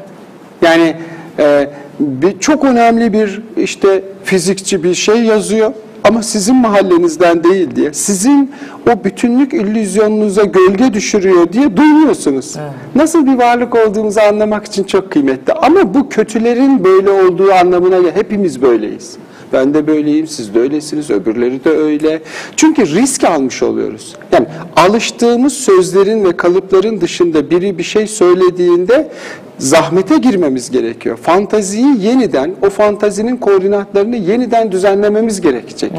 Yani 0.61 0.95
e, 1.39 1.69
bir, 1.99 2.39
çok 2.39 2.65
önemli 2.65 3.13
bir 3.13 3.41
işte 3.57 4.03
fizikçi 4.23 4.83
bir 4.83 4.93
şey 4.93 5.23
yazıyor 5.23 5.71
ama 6.03 6.23
sizin 6.23 6.55
mahallenizden 6.55 7.43
değil 7.43 7.75
diye, 7.75 7.93
sizin 7.93 8.51
o 8.91 9.03
bütünlük 9.03 9.53
illüzyonunuza 9.53 10.43
gölge 10.43 10.93
düşürüyor 10.93 11.53
diye 11.53 11.77
duymuyorsunuz. 11.77 12.55
Nasıl 12.95 13.25
bir 13.25 13.33
varlık 13.33 13.75
olduğumuzu 13.75 14.19
anlamak 14.19 14.65
için 14.65 14.83
çok 14.83 15.11
kıymetli. 15.11 15.53
Ama 15.53 15.93
bu 15.93 16.09
kötülerin 16.09 16.83
böyle 16.83 17.09
olduğu 17.09 17.53
anlamına. 17.53 18.11
Hepimiz 18.13 18.61
böyleyiz. 18.61 19.17
Ben 19.53 19.73
de 19.73 19.87
böyleyim, 19.87 20.27
siz 20.27 20.53
de 20.53 20.59
öylesiniz, 20.59 21.09
öbürleri 21.09 21.63
de 21.63 21.69
öyle. 21.69 22.21
Çünkü 22.55 22.95
risk 22.95 23.23
almış 23.23 23.63
oluyoruz. 23.63 24.15
Yani 24.31 24.47
alıştığımız 24.75 25.53
sözlerin 25.53 26.25
ve 26.25 26.37
kalıpların 26.37 27.01
dışında 27.01 27.49
biri 27.49 27.77
bir 27.77 27.83
şey 27.83 28.07
söylediğinde 28.07 29.09
zahmete 29.57 30.17
girmemiz 30.17 30.71
gerekiyor. 30.71 31.17
Fantaziyi 31.17 32.01
yeniden, 32.01 32.55
o 32.61 32.69
fantazinin 32.69 33.37
koordinatlarını 33.37 34.15
yeniden 34.15 34.71
düzenlememiz 34.71 35.41
gerekecek. 35.41 35.91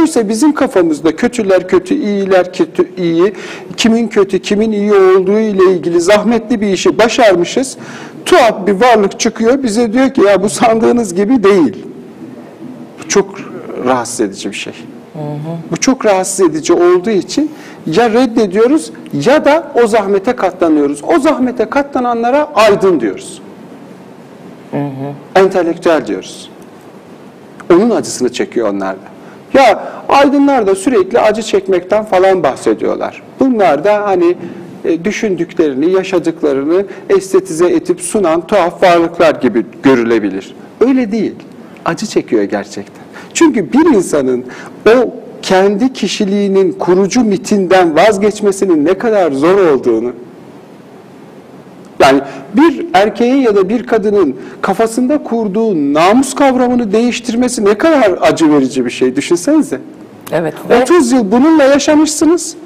Oysa 0.00 0.28
bizim 0.28 0.54
kafamızda 0.54 1.16
kötüler 1.16 1.68
kötü, 1.68 1.94
iyiler 1.94 2.52
kötü, 2.52 2.88
iyi, 2.96 3.32
kimin 3.76 4.08
kötü, 4.08 4.38
kimin 4.38 4.72
iyi 4.72 4.92
olduğu 4.92 5.38
ile 5.38 5.72
ilgili 5.72 6.00
zahmetli 6.00 6.60
bir 6.60 6.66
işi 6.66 6.98
başarmışız. 6.98 7.76
Tuhaf 8.26 8.66
bir 8.66 8.72
varlık 8.72 9.20
çıkıyor, 9.20 9.62
bize 9.62 9.92
diyor 9.92 10.10
ki 10.10 10.20
ya 10.20 10.42
bu 10.42 10.48
sandığınız 10.48 11.14
gibi 11.14 11.44
değil. 11.44 11.91
Bu 13.04 13.08
çok 13.08 13.34
rahatsız 13.84 14.20
edici 14.20 14.50
bir 14.50 14.56
şey. 14.56 14.72
Bu 15.70 15.76
çok 15.76 16.06
rahatsız 16.06 16.50
edici 16.50 16.72
olduğu 16.72 17.10
için 17.10 17.50
ya 17.86 18.10
reddediyoruz 18.10 18.92
ya 19.26 19.44
da 19.44 19.72
o 19.82 19.86
zahmete 19.86 20.36
katlanıyoruz. 20.36 21.00
O 21.04 21.18
zahmete 21.18 21.64
katlananlara 21.70 22.48
aydın 22.54 23.00
diyoruz. 23.00 23.42
Entelektüel 25.36 26.06
diyoruz. 26.06 26.50
Onun 27.72 27.90
acısını 27.90 28.32
çekiyor 28.32 28.68
onlar 28.68 28.94
da. 28.94 29.12
Ya 29.58 29.92
aydınlar 30.08 30.66
da 30.66 30.74
sürekli 30.74 31.20
acı 31.20 31.42
çekmekten 31.42 32.04
falan 32.04 32.42
bahsediyorlar. 32.42 33.22
Bunlar 33.40 33.84
da 33.84 34.04
hani 34.04 34.36
e, 34.84 35.04
düşündüklerini, 35.04 35.90
yaşadıklarını 35.90 36.86
estetize 37.08 37.68
etip 37.68 38.00
sunan 38.00 38.46
tuhaf 38.46 38.82
varlıklar 38.82 39.34
gibi 39.34 39.66
görülebilir. 39.82 40.54
Öyle 40.80 41.12
değil. 41.12 41.34
Acı 41.84 42.06
çekiyor 42.06 42.42
gerçekten. 42.42 43.02
Çünkü 43.34 43.72
bir 43.72 43.94
insanın 43.94 44.44
o 44.88 45.14
kendi 45.42 45.92
kişiliğinin 45.92 46.72
kurucu 46.72 47.24
mitinden 47.24 47.96
vazgeçmesinin 47.96 48.84
ne 48.84 48.98
kadar 48.98 49.32
zor 49.32 49.66
olduğunu 49.66 50.12
yani 52.00 52.20
bir 52.54 52.86
erkeğin 52.94 53.36
ya 53.36 53.56
da 53.56 53.68
bir 53.68 53.86
kadının 53.86 54.36
kafasında 54.60 55.22
kurduğu 55.22 55.94
namus 55.94 56.34
kavramını 56.34 56.92
değiştirmesi 56.92 57.64
ne 57.64 57.78
kadar 57.78 58.18
acı 58.20 58.52
verici 58.52 58.84
bir 58.84 58.90
şey 58.90 59.16
düşünsenize. 59.16 59.80
Evet. 60.32 60.54
Ve 60.70 60.82
30 60.82 61.12
yıl 61.12 61.32
bununla 61.32 61.64
yaşamışsınız. 61.64 62.56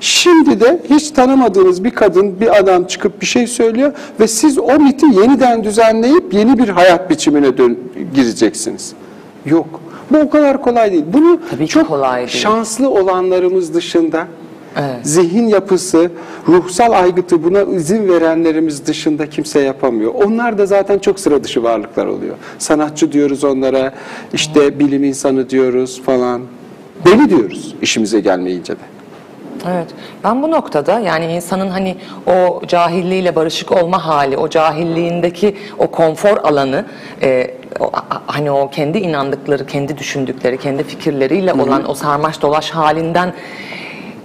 Şimdi 0.00 0.60
de 0.60 0.80
hiç 0.90 1.10
tanımadığınız 1.10 1.84
bir 1.84 1.90
kadın, 1.90 2.40
bir 2.40 2.58
adam 2.58 2.84
çıkıp 2.84 3.20
bir 3.20 3.26
şey 3.26 3.46
söylüyor 3.46 3.92
ve 4.20 4.28
siz 4.28 4.58
o 4.58 4.78
miti 4.78 5.06
yeniden 5.06 5.64
düzenleyip 5.64 6.34
yeni 6.34 6.58
bir 6.58 6.68
hayat 6.68 7.10
biçimine 7.10 7.58
dön 7.58 7.78
gireceksiniz. 8.14 8.92
Yok. 9.46 9.80
Bu 10.10 10.18
o 10.18 10.30
kadar 10.30 10.62
kolay 10.62 10.92
değil. 10.92 11.04
Bunu 11.12 11.40
Tabii 11.50 11.66
çok 11.66 11.88
kolay 11.88 12.18
değil. 12.18 12.28
şanslı 12.28 12.90
olanlarımız 12.90 13.74
dışında 13.74 14.26
Evet. 14.76 14.96
zihin 15.06 15.46
yapısı, 15.46 16.10
ruhsal 16.48 16.92
aygıtı 16.92 17.44
buna 17.44 17.62
izin 17.62 18.08
verenlerimiz 18.08 18.86
dışında 18.86 19.30
kimse 19.30 19.60
yapamıyor. 19.60 20.14
Onlar 20.14 20.58
da 20.58 20.66
zaten 20.66 20.98
çok 20.98 21.20
sıra 21.20 21.44
dışı 21.44 21.62
varlıklar 21.62 22.06
oluyor. 22.06 22.34
Sanatçı 22.58 23.12
diyoruz 23.12 23.44
onlara, 23.44 23.92
işte 24.32 24.78
bilim 24.78 25.04
insanı 25.04 25.50
diyoruz 25.50 26.02
falan. 26.02 26.40
Deli 27.06 27.30
diyoruz 27.30 27.74
işimize 27.82 28.20
gelmeyince 28.20 28.72
de. 28.72 28.99
Evet. 29.68 29.88
Ben 30.24 30.42
bu 30.42 30.50
noktada 30.50 31.00
yani 31.00 31.26
insanın 31.26 31.68
hani 31.68 31.96
o 32.26 32.62
cahilliğiyle 32.66 33.36
barışık 33.36 33.72
olma 33.72 34.06
hali, 34.06 34.36
o 34.36 34.48
cahilliğindeki 34.48 35.56
o 35.78 35.86
konfor 35.86 36.36
alanı, 36.36 36.84
e, 37.22 37.54
o, 37.80 37.90
hani 38.26 38.50
o 38.50 38.70
kendi 38.70 38.98
inandıkları, 38.98 39.66
kendi 39.66 39.98
düşündükleri, 39.98 40.58
kendi 40.58 40.84
fikirleriyle 40.84 41.52
olan 41.52 41.90
o 41.90 41.94
sarmaş 41.94 42.42
dolaş 42.42 42.70
halinden 42.70 43.32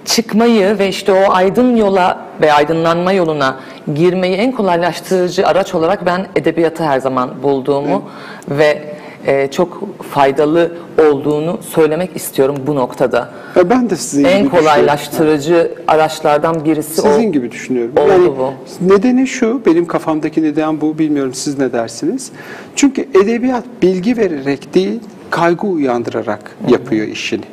çıkmayı 0.05 0.79
ve 0.79 0.87
işte 0.87 1.11
o 1.11 1.33
aydın 1.33 1.75
yola 1.75 2.17
ve 2.41 2.53
aydınlanma 2.53 3.11
yoluna 3.11 3.59
girmeyi 3.95 4.35
en 4.35 4.51
kolaylaştırıcı 4.51 5.47
araç 5.47 5.75
olarak 5.75 6.05
ben 6.05 6.27
edebiyatı 6.35 6.83
her 6.83 6.99
zaman 6.99 7.43
bulduğumu 7.43 8.03
ve 8.49 8.94
e, 9.25 9.47
çok 9.51 10.03
faydalı 10.03 10.71
olduğunu 11.09 11.59
söylemek 11.61 12.15
istiyorum 12.15 12.55
bu 12.67 12.75
noktada. 12.75 13.29
Ya 13.55 13.69
ben 13.69 13.89
de 13.89 13.95
sizin 13.95 14.23
En 14.23 14.39
gibi 14.39 14.49
kolaylaştırıcı 14.49 15.71
araçlardan 15.87 16.65
birisi. 16.65 17.01
Sizin 17.01 17.29
o. 17.29 17.31
gibi 17.31 17.51
düşünüyorum. 17.51 17.93
oldu 17.97 18.09
yani 18.09 18.27
bu. 18.27 18.53
nedeni 18.81 19.27
şu, 19.27 19.61
benim 19.65 19.85
kafamdaki 19.85 20.43
neden 20.43 20.81
bu, 20.81 20.99
bilmiyorum 20.99 21.33
siz 21.33 21.59
ne 21.59 21.73
dersiniz. 21.73 22.31
Çünkü 22.75 23.01
edebiyat 23.01 23.63
bilgi 23.81 24.17
vererek 24.17 24.73
değil, 24.73 24.99
kaygı 25.29 25.67
uyandırarak 25.67 26.57
yapıyor 26.69 27.07
işini. 27.07 27.43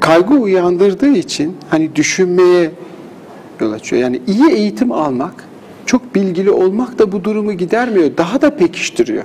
Kaygı 0.00 0.34
uyandırdığı 0.34 1.12
için 1.12 1.56
hani 1.70 1.96
düşünmeye 1.96 2.70
yol 3.60 3.72
açıyor. 3.72 4.02
Yani 4.02 4.20
iyi 4.26 4.50
eğitim 4.50 4.92
almak, 4.92 5.44
çok 5.86 6.14
bilgili 6.14 6.50
olmak 6.50 6.98
da 6.98 7.12
bu 7.12 7.24
durumu 7.24 7.52
gidermiyor. 7.52 8.10
Daha 8.16 8.42
da 8.42 8.56
pekiştiriyor. 8.56 9.24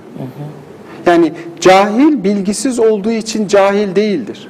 Yani 1.09 1.33
cahil 1.59 2.23
bilgisiz 2.23 2.79
olduğu 2.79 3.11
için 3.11 3.47
cahil 3.47 3.95
değildir. 3.95 4.47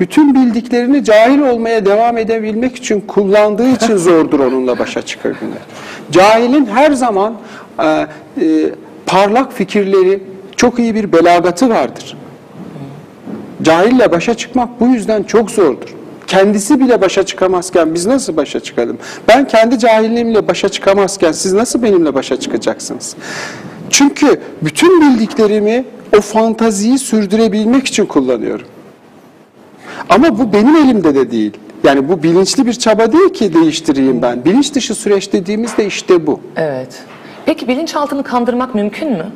Bütün 0.00 0.34
bildiklerini 0.34 1.04
cahil 1.04 1.38
olmaya 1.38 1.86
devam 1.86 2.18
edebilmek 2.18 2.76
için 2.76 3.00
kullandığı 3.00 3.68
için 3.68 3.96
zordur 4.08 4.40
onunla 4.40 4.78
başa 4.78 5.02
çıkabilmek. 5.02 5.60
Cahilin 6.10 6.66
her 6.66 6.92
zaman 6.92 7.34
e, 7.78 7.84
e, 7.84 8.06
parlak 9.06 9.52
fikirleri, 9.52 10.22
çok 10.56 10.78
iyi 10.78 10.94
bir 10.94 11.12
belagatı 11.12 11.70
vardır. 11.70 12.16
Cahille 13.62 14.12
başa 14.12 14.34
çıkmak 14.34 14.80
bu 14.80 14.86
yüzden 14.86 15.22
çok 15.22 15.50
zordur. 15.50 15.94
Kendisi 16.26 16.80
bile 16.80 17.00
başa 17.00 17.26
çıkamazken 17.26 17.94
biz 17.94 18.06
nasıl 18.06 18.36
başa 18.36 18.60
çıkalım? 18.60 18.98
Ben 19.28 19.48
kendi 19.48 19.78
cahilliğimle 19.78 20.48
başa 20.48 20.68
çıkamazken 20.68 21.32
siz 21.32 21.52
nasıl 21.52 21.82
benimle 21.82 22.14
başa 22.14 22.40
çıkacaksınız? 22.40 23.16
Çünkü 23.98 24.40
bütün 24.62 25.00
bildiklerimi 25.00 25.84
o 26.18 26.20
fantaziyi 26.20 26.98
sürdürebilmek 26.98 27.86
için 27.86 28.06
kullanıyorum. 28.06 28.66
Ama 30.08 30.38
bu 30.38 30.52
benim 30.52 30.76
elimde 30.76 31.14
de 31.14 31.30
değil. 31.30 31.52
Yani 31.84 32.08
bu 32.08 32.22
bilinçli 32.22 32.66
bir 32.66 32.72
çaba 32.72 33.12
değil 33.12 33.28
ki 33.32 33.54
değiştireyim 33.54 34.22
ben. 34.22 34.44
Bilinç 34.44 34.74
dışı 34.74 34.94
süreç 34.94 35.32
dediğimizde 35.32 35.86
işte 35.86 36.26
bu. 36.26 36.40
Evet. 36.56 37.02
Peki 37.46 37.68
bilinçaltını 37.68 38.22
kandırmak 38.22 38.74
mümkün 38.74 39.10
mü? 39.12 39.26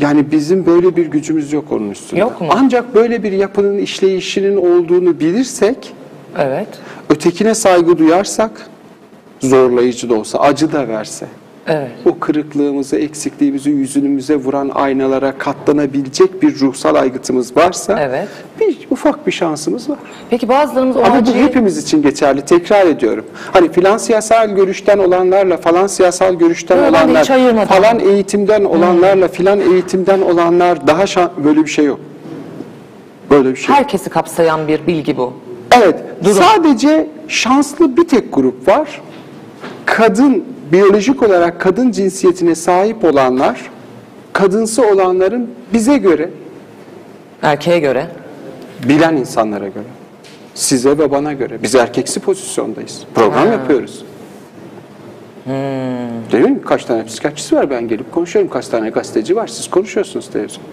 Yani 0.00 0.30
bizim 0.30 0.66
böyle 0.66 0.96
bir 0.96 1.06
gücümüz 1.06 1.52
yok 1.52 1.72
onun 1.72 1.90
üstünde. 1.90 2.20
Yok 2.20 2.40
mu? 2.40 2.48
Ancak 2.50 2.94
böyle 2.94 3.22
bir 3.22 3.32
yapının 3.32 3.78
işleyişinin 3.78 4.56
olduğunu 4.56 5.20
bilirsek, 5.20 5.92
Evet. 6.38 6.68
ötekine 7.10 7.54
saygı 7.54 7.98
duyarsak, 7.98 8.70
zorlayıcı 9.40 10.10
da 10.10 10.14
olsa, 10.14 10.38
acı 10.38 10.72
da 10.72 10.88
verse, 10.88 11.26
Evet. 11.68 11.90
o 12.06 12.18
kırıklığımızı, 12.18 12.96
eksikliğimizi 12.96 13.70
yüzünümüze 13.70 14.36
vuran 14.36 14.70
aynalara 14.74 15.38
katlanabilecek 15.38 16.42
bir 16.42 16.60
ruhsal 16.60 16.94
aygıtımız 16.94 17.56
varsa, 17.56 17.98
Evet. 18.00 18.28
bir 18.60 18.78
ufak 18.90 19.26
bir 19.26 19.32
şansımız 19.32 19.90
var. 19.90 19.98
Peki 20.30 20.48
bazılarımız 20.48 20.96
o 20.96 21.00
Ama 21.00 21.14
bu 21.14 21.18
acıyı... 21.18 21.44
hepimiz 21.44 21.78
için 21.78 22.02
geçerli. 22.02 22.42
Tekrar 22.44 22.86
ediyorum. 22.86 23.24
Hani 23.52 23.72
filan 23.72 23.98
siyasal 23.98 24.48
görüşten 24.50 24.98
olanlarla 24.98 25.56
falan 25.56 25.86
siyasal 25.86 26.34
görüşten 26.34 26.78
de 26.78 26.88
olanlar, 26.88 27.24
falan 27.68 28.00
eğitimden 28.00 28.64
olanlarla 28.64 29.28
filan 29.28 29.60
eğitimden 29.60 30.20
olanlar 30.20 30.86
daha 30.86 31.06
şan... 31.06 31.30
böyle 31.44 31.64
bir 31.64 31.70
şey 31.70 31.84
yok. 31.84 32.00
Böyle 33.30 33.50
bir 33.50 33.56
şey. 33.56 33.74
Herkesi 33.74 34.10
kapsayan 34.10 34.68
bir 34.68 34.86
bilgi 34.86 35.16
bu. 35.16 35.32
Evet. 35.76 35.98
Durum. 36.24 36.36
Sadece 36.36 37.06
şanslı 37.28 37.96
bir 37.96 38.08
tek 38.08 38.32
grup 38.32 38.68
var. 38.68 39.00
kadın, 39.84 40.44
biyolojik 40.72 41.22
olarak 41.22 41.60
kadın 41.60 41.90
cinsiyetine 41.90 42.54
sahip 42.54 43.04
olanlar, 43.04 43.70
kadınsı 44.32 44.86
olanların 44.86 45.50
bize 45.72 45.96
göre, 45.96 46.30
Erkeğe 47.42 47.78
göre. 47.78 48.06
bilen 48.88 49.16
insanlara 49.16 49.68
göre, 49.68 49.84
size 50.54 50.98
ve 50.98 51.10
bana 51.10 51.32
göre, 51.32 51.62
biz 51.62 51.74
erkeksi 51.74 52.20
pozisyondayız. 52.20 53.02
Program 53.14 53.52
yapıyoruz. 53.52 54.04
Değil 56.32 56.44
mi? 56.44 56.60
Kaç 56.66 56.84
tane 56.84 57.04
psikiyatrist 57.04 57.52
var 57.52 57.70
ben 57.70 57.88
gelip 57.88 58.12
konuşuyorum. 58.12 58.50
Kaç 58.50 58.68
tane 58.68 58.90
gazeteci 58.90 59.36
var 59.36 59.46
siz 59.46 59.70
konuşuyorsunuz 59.70 60.30
televizyonda. 60.30 60.68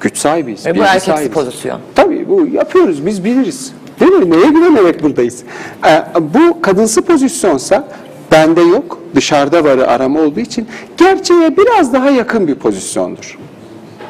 Güç 0.00 0.18
sahibiyiz. 0.18 0.66
Ve 0.66 0.78
bu 0.78 0.82
erkeksi 0.82 1.06
sahibiz. 1.06 1.32
pozisyon. 1.32 1.80
Tabii 1.94 2.28
bu 2.28 2.46
yapıyoruz 2.46 3.06
biz 3.06 3.24
biliriz. 3.24 3.72
Değil 4.00 4.12
mi? 4.12 4.30
Neye 4.30 4.48
güvenerek 4.50 5.02
buradayız? 5.02 5.42
Ee, 5.86 6.04
bu 6.20 6.62
kadınsı 6.62 7.02
pozisyonsa 7.02 7.88
bende 8.32 8.60
yok 8.60 8.98
dışarıda 9.14 9.64
varı 9.64 9.88
arama 9.88 10.20
olduğu 10.20 10.40
için 10.40 10.66
gerçeğe 10.96 11.56
biraz 11.56 11.92
daha 11.92 12.10
yakın 12.10 12.48
bir 12.48 12.54
pozisyondur. 12.54 13.38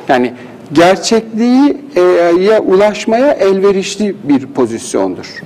Yani 0.08 0.32
gerçekliğe 0.72 2.60
ulaşmaya 2.60 3.32
elverişli 3.32 4.16
bir 4.24 4.46
pozisyondur. 4.46 5.42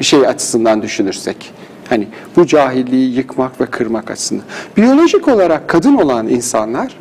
Bir 0.00 0.04
şey 0.04 0.26
açısından 0.26 0.82
düşünürsek. 0.82 1.52
Hani 1.88 2.08
bu 2.36 2.46
cahilliği 2.46 3.16
yıkmak 3.16 3.60
ve 3.60 3.66
kırmak 3.66 4.10
açısından. 4.10 4.44
Biyolojik 4.76 5.28
olarak 5.28 5.68
kadın 5.68 5.96
olan 5.96 6.28
insanlar 6.28 6.96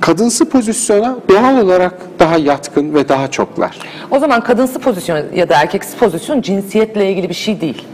kadınsı 0.00 0.48
pozisyona 0.48 1.16
doğal 1.28 1.58
olarak 1.58 1.94
daha 2.18 2.36
yatkın 2.36 2.94
ve 2.94 3.08
daha 3.08 3.30
çoklar. 3.30 3.78
O 4.10 4.18
zaman 4.18 4.40
kadınsı 4.44 4.78
pozisyon 4.78 5.24
ya 5.34 5.48
da 5.48 5.54
erkeksi 5.54 5.96
pozisyon 5.98 6.42
cinsiyetle 6.42 7.10
ilgili 7.10 7.28
bir 7.28 7.34
şey 7.34 7.60
değil. 7.60 7.84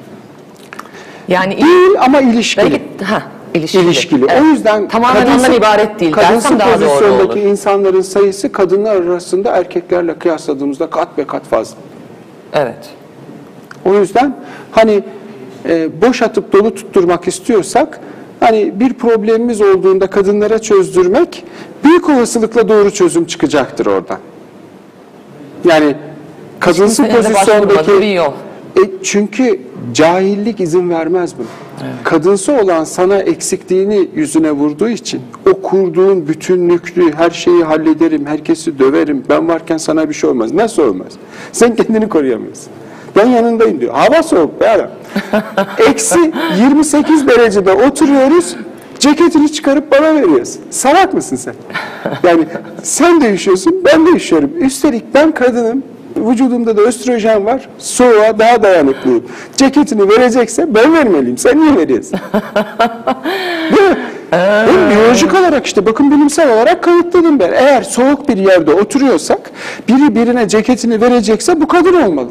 Yani 1.28 1.57
Değil 1.57 1.90
ama 2.00 2.21
ilişkili. 2.21 2.64
belki 2.64 3.04
ha 3.04 3.23
ilişkili. 3.54 3.83
İlişkili. 3.85 4.26
Evet. 4.28 4.43
O 4.43 4.45
yüzden 4.45 4.88
tamamen 4.88 5.26
ondan 5.26 5.52
ibaret 5.52 6.00
değil 6.00 6.12
kadınsı 6.12 6.59
daha 6.59 6.81
doğru 6.81 6.88
pozisyondaki 6.88 7.40
olur. 7.40 7.50
insanların 7.50 8.00
sayısı 8.00 8.52
kadınlar 8.52 8.97
arasında 8.97 9.57
erkeklerle 9.57 10.19
kıyasladığımızda 10.19 10.90
kat 10.90 11.19
be 11.19 11.25
kat 11.25 11.45
fazla. 11.45 11.76
Evet. 12.52 12.90
O 13.85 13.95
yüzden 13.95 14.37
hani 14.73 15.02
e, 15.69 16.02
boş 16.02 16.23
atıp 16.23 16.52
dolu 16.52 16.75
tutturmak 16.75 17.28
istiyorsak 17.28 18.00
hani 18.40 18.81
bir 18.81 18.95
problemimiz 18.95 19.61
olduğunda 19.61 20.07
kadınlara 20.07 20.59
çözdürmek 20.59 21.45
büyük 21.85 22.09
olasılıkla 22.09 22.69
doğru 22.69 22.90
çözüm 22.90 23.25
çıkacaktır 23.25 23.87
oradan. 23.87 24.19
Yani 25.64 25.95
kadınsı 26.61 27.02
başvurmadığı 27.02 27.69
bir 27.69 27.75
pozisyondaki. 27.75 28.33
E, 28.76 28.81
çünkü 29.02 29.61
cahillik 29.95 30.61
izin 30.61 30.90
vermez 30.90 31.35
bunu. 31.38 31.47
Kadınsı 32.04 32.52
olan 32.52 32.85
sana 32.85 33.16
eksikliğini 33.19 34.09
yüzüne 34.14 34.52
vurduğu 34.52 34.88
için 34.88 35.21
o 35.50 35.54
kurduğun 35.54 36.28
bütünlüklü 36.28 37.12
her 37.12 37.31
şeyi 37.31 37.64
hallederim, 37.64 38.26
herkesi 38.26 38.78
döverim, 38.78 39.25
ben 39.28 39.49
varken 39.49 39.76
sana 39.76 40.09
bir 40.09 40.14
şey 40.14 40.31
olmaz. 40.31 40.52
Nasıl 40.52 40.83
olmaz? 40.83 41.12
Sen 41.52 41.76
kendini 41.76 42.09
koruyamıyorsun. 42.09 42.69
Ben 43.16 43.26
yanındayım 43.26 43.81
diyor. 43.81 43.95
Hava 43.95 44.23
soğuk 44.23 44.61
be 44.61 44.71
adam. 44.71 44.90
Eksi 45.90 46.33
28 46.61 47.28
derecede 47.28 47.73
oturuyoruz. 47.73 48.57
Ceketini 48.99 49.52
çıkarıp 49.52 49.93
bana 49.93 50.14
veriyorsun. 50.14 50.61
Salak 50.71 51.14
mısın 51.14 51.37
sen? 51.37 51.54
Yani 52.23 52.45
sen 52.83 53.21
de 53.21 53.35
üşüyorsun, 53.35 53.83
ben 53.85 54.07
de 54.07 54.11
üşüyorum. 54.11 54.50
Üstelik 54.61 55.14
ben 55.14 55.33
kadınım, 55.33 55.83
vücudumda 56.31 56.76
da 56.76 56.81
östrojen 56.81 57.47
var, 57.47 57.69
soğuğa 57.78 58.38
daha 58.38 58.62
dayanıklıyım. 58.62 59.25
Ceketini 59.57 60.09
verecekse 60.09 60.75
ben 60.75 60.95
vermeliyim, 60.95 61.38
sen 61.38 61.61
niye 61.61 61.76
veriyorsun? 61.76 62.19
Değil 63.76 63.90
mi? 63.90 63.97
Hem 64.31 64.90
biyolojik 64.90 65.35
olarak 65.35 65.66
işte 65.66 65.87
bakın 65.87 66.11
bilimsel 66.11 66.52
olarak 66.52 66.83
kanıtladım 66.83 67.38
ben. 67.40 67.52
Eğer 67.52 67.83
soğuk 67.83 68.28
bir 68.28 68.37
yerde 68.37 68.73
oturuyorsak 68.75 69.50
biri 69.88 70.14
birine 70.14 70.49
ceketini 70.49 71.00
verecekse 71.00 71.61
bu 71.61 71.69
kadın 71.69 72.02
olmalı. 72.02 72.28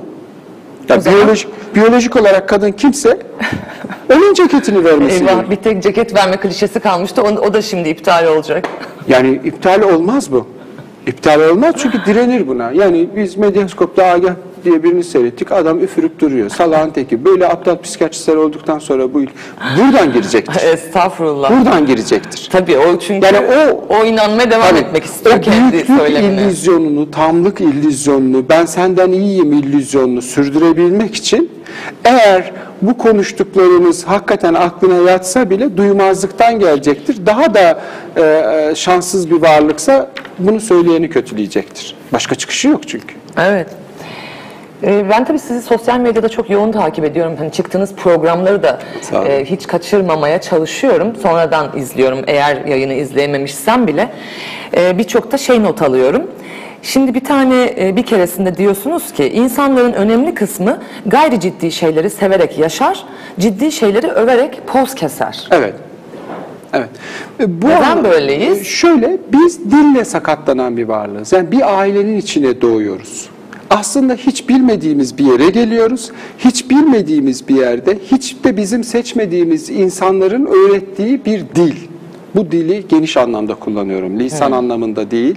Ya 0.89 0.99
zaman- 0.99 1.19
biyolojik, 1.19 1.47
biyolojik 1.75 2.15
olarak 2.15 2.49
kadın 2.49 2.71
kimse 2.71 3.17
onun 4.13 4.33
ceketini 4.33 4.85
vermesi 4.85 5.15
Eyvah 5.23 5.49
bir 5.49 5.55
tek 5.55 5.83
ceket 5.83 6.15
verme 6.15 6.37
klişesi 6.37 6.79
kalmıştı. 6.79 7.21
O, 7.23 7.27
o 7.27 7.53
da 7.53 7.61
şimdi 7.61 7.89
iptal 7.89 8.25
olacak. 8.27 8.67
Yani 9.07 9.41
iptal 9.43 9.81
olmaz 9.81 10.31
bu. 10.31 10.47
İptal 11.07 11.49
olmaz 11.49 11.75
çünkü 11.77 11.97
direnir 12.05 12.47
buna. 12.47 12.71
Yani 12.71 13.09
biz 13.15 13.37
medyaskopta 13.37 14.05
Agah 14.05 14.33
diye 14.65 14.83
birini 14.83 15.03
seyrettik. 15.03 15.51
Adam 15.51 15.79
üfürüp 15.83 16.19
duruyor. 16.19 16.49
Salağın 16.49 16.89
teki. 16.89 17.25
Böyle 17.25 17.47
aptal 17.47 17.77
psikiyatristler 17.81 18.35
olduktan 18.35 18.79
sonra 18.79 19.13
bu 19.13 19.21
il- 19.21 19.27
buradan 19.79 20.13
girecektir. 20.13 20.61
Estağfurullah. 20.73 21.51
buradan 21.59 21.85
girecektir. 21.85 22.49
Tabii 22.51 22.77
o 22.77 22.99
çünkü 22.99 23.25
Yani 23.25 23.37
o- 23.39 23.85
o 23.99 24.05
inanmaya 24.05 24.51
devam 24.51 24.61
Hani 24.61 24.79
etmek 24.79 25.03
istiyor 25.03 25.35
o 25.37 25.41
kendi 25.41 25.85
söylemine. 25.85 26.41
illüzyonunu, 26.41 27.11
tamlık 27.11 27.61
illüzyonunu, 27.61 28.49
ben 28.49 28.65
senden 28.65 29.11
iyiyim 29.11 29.53
illüzyonunu 29.53 30.21
sürdürebilmek 30.21 31.15
için 31.15 31.49
eğer 32.05 32.51
bu 32.81 32.97
konuştuklarımız 32.97 34.03
hakikaten 34.03 34.53
aklına 34.53 35.11
yatsa 35.11 35.49
bile 35.49 35.77
duymazlıktan 35.77 36.59
gelecektir. 36.59 37.25
Daha 37.25 37.53
da 37.53 37.81
e, 38.17 38.21
e, 38.21 38.75
şanssız 38.75 39.31
bir 39.31 39.41
varlıksa 39.41 40.09
bunu 40.39 40.59
söyleyeni 40.59 41.09
kötüleyecektir. 41.09 41.95
Başka 42.13 42.35
çıkışı 42.35 42.67
yok 42.67 42.87
çünkü. 42.87 43.15
Evet. 43.37 43.67
Ee, 44.83 45.09
Ben 45.09 45.25
tabii 45.25 45.39
sizi 45.39 45.61
sosyal 45.61 45.99
medyada 45.99 46.29
çok 46.29 46.49
yoğun 46.49 46.71
takip 46.71 47.05
ediyorum. 47.05 47.35
Hani 47.37 47.51
çıktığınız 47.51 47.95
programları 47.95 48.63
da 48.63 48.79
e, 49.27 49.45
hiç 49.45 49.67
kaçırmamaya 49.67 50.41
çalışıyorum. 50.41 51.15
Sonradan 51.21 51.77
izliyorum 51.77 52.19
eğer 52.27 52.65
yayını 52.65 52.93
izleyememişsem 52.93 53.87
bile. 53.87 54.09
Ee, 54.77 54.97
Birçok 54.97 55.31
da 55.31 55.37
şey 55.37 55.63
not 55.63 55.81
alıyorum. 55.81 56.23
Şimdi 56.83 57.13
bir 57.13 57.19
tane 57.23 57.73
e, 57.79 57.95
bir 57.95 58.03
keresinde 58.03 58.57
diyorsunuz 58.57 59.13
ki 59.13 59.25
insanların 59.29 59.93
önemli 59.93 60.33
kısmı 60.33 60.77
gayri 61.05 61.39
ciddi 61.39 61.71
şeyleri 61.71 62.09
severek 62.09 62.59
yaşar, 62.59 63.03
ciddi 63.39 63.71
şeyleri 63.71 64.07
överek 64.07 64.61
poz 64.67 64.95
keser. 64.95 65.47
Evet. 65.51 65.73
Evet. 66.73 66.89
E, 67.39 67.61
Bu 67.61 67.67
Neden 67.67 67.81
anlam- 67.81 68.03
böyleyiz? 68.03 68.61
E, 68.61 68.63
Şöyle 68.63 69.17
biz 69.33 69.71
dille 69.71 70.05
sakatlanan 70.05 70.77
bir 70.77 70.83
varlığız. 70.87 71.31
Yani 71.33 71.51
bir 71.51 71.79
ailenin 71.79 72.17
içine 72.17 72.61
doğuyoruz. 72.61 73.29
Aslında 73.69 74.13
hiç 74.13 74.49
bilmediğimiz 74.49 75.17
bir 75.17 75.25
yere 75.25 75.49
geliyoruz. 75.49 76.11
Hiç 76.37 76.69
bilmediğimiz 76.69 77.47
bir 77.49 77.55
yerde 77.55 77.97
hiç 78.11 78.35
de 78.43 78.57
bizim 78.57 78.83
seçmediğimiz 78.83 79.69
insanların 79.69 80.45
öğrettiği 80.45 81.25
bir 81.25 81.39
dil. 81.55 81.75
Bu 82.35 82.51
dili 82.51 82.83
geniş 82.89 83.17
anlamda 83.17 83.55
kullanıyorum. 83.55 84.19
Lisan 84.19 84.51
anlamında 84.51 85.11
değil. 85.11 85.35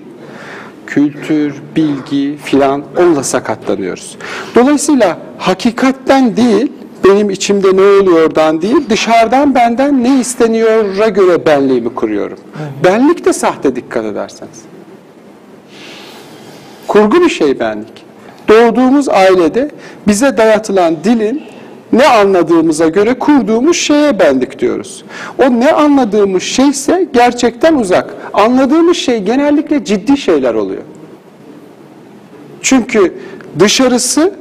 Kültür, 0.86 1.54
bilgi 1.76 2.36
filan 2.44 2.82
onunla 2.96 3.22
sakatlanıyoruz. 3.24 4.16
Dolayısıyla 4.54 5.18
hakikatten 5.38 6.36
değil, 6.36 6.72
benim 7.04 7.30
içimde 7.30 7.76
ne 7.76 7.82
oluyordan 7.82 8.62
değil, 8.62 8.90
dışarıdan 8.90 9.54
benden 9.54 10.04
ne 10.04 10.20
isteniyora 10.20 11.08
göre 11.08 11.46
benliğimi 11.46 11.94
kuruyorum. 11.94 12.38
Benlik 12.84 13.24
de 13.24 13.32
sahte 13.32 13.76
dikkat 13.76 14.04
ederseniz. 14.04 14.62
Kurgu 16.88 17.20
bir 17.20 17.28
şey 17.28 17.60
benlik. 17.60 18.06
Doğduğumuz 18.48 19.08
ailede 19.08 19.70
bize 20.08 20.36
dayatılan 20.36 20.96
dilin 21.04 21.42
ne 21.92 22.06
anladığımıza 22.06 22.88
göre 22.88 23.14
kurduğumuz 23.14 23.76
şeye 23.76 24.18
bendik 24.18 24.58
diyoruz. 24.58 25.04
O 25.38 25.60
ne 25.60 25.72
anladığımız 25.72 26.42
şeyse 26.42 27.08
gerçekten 27.12 27.74
uzak. 27.74 28.14
Anladığımız 28.32 28.96
şey 28.96 29.18
genellikle 29.18 29.84
ciddi 29.84 30.16
şeyler 30.16 30.54
oluyor. 30.54 30.82
Çünkü 32.62 33.12
dışarısı 33.58 34.32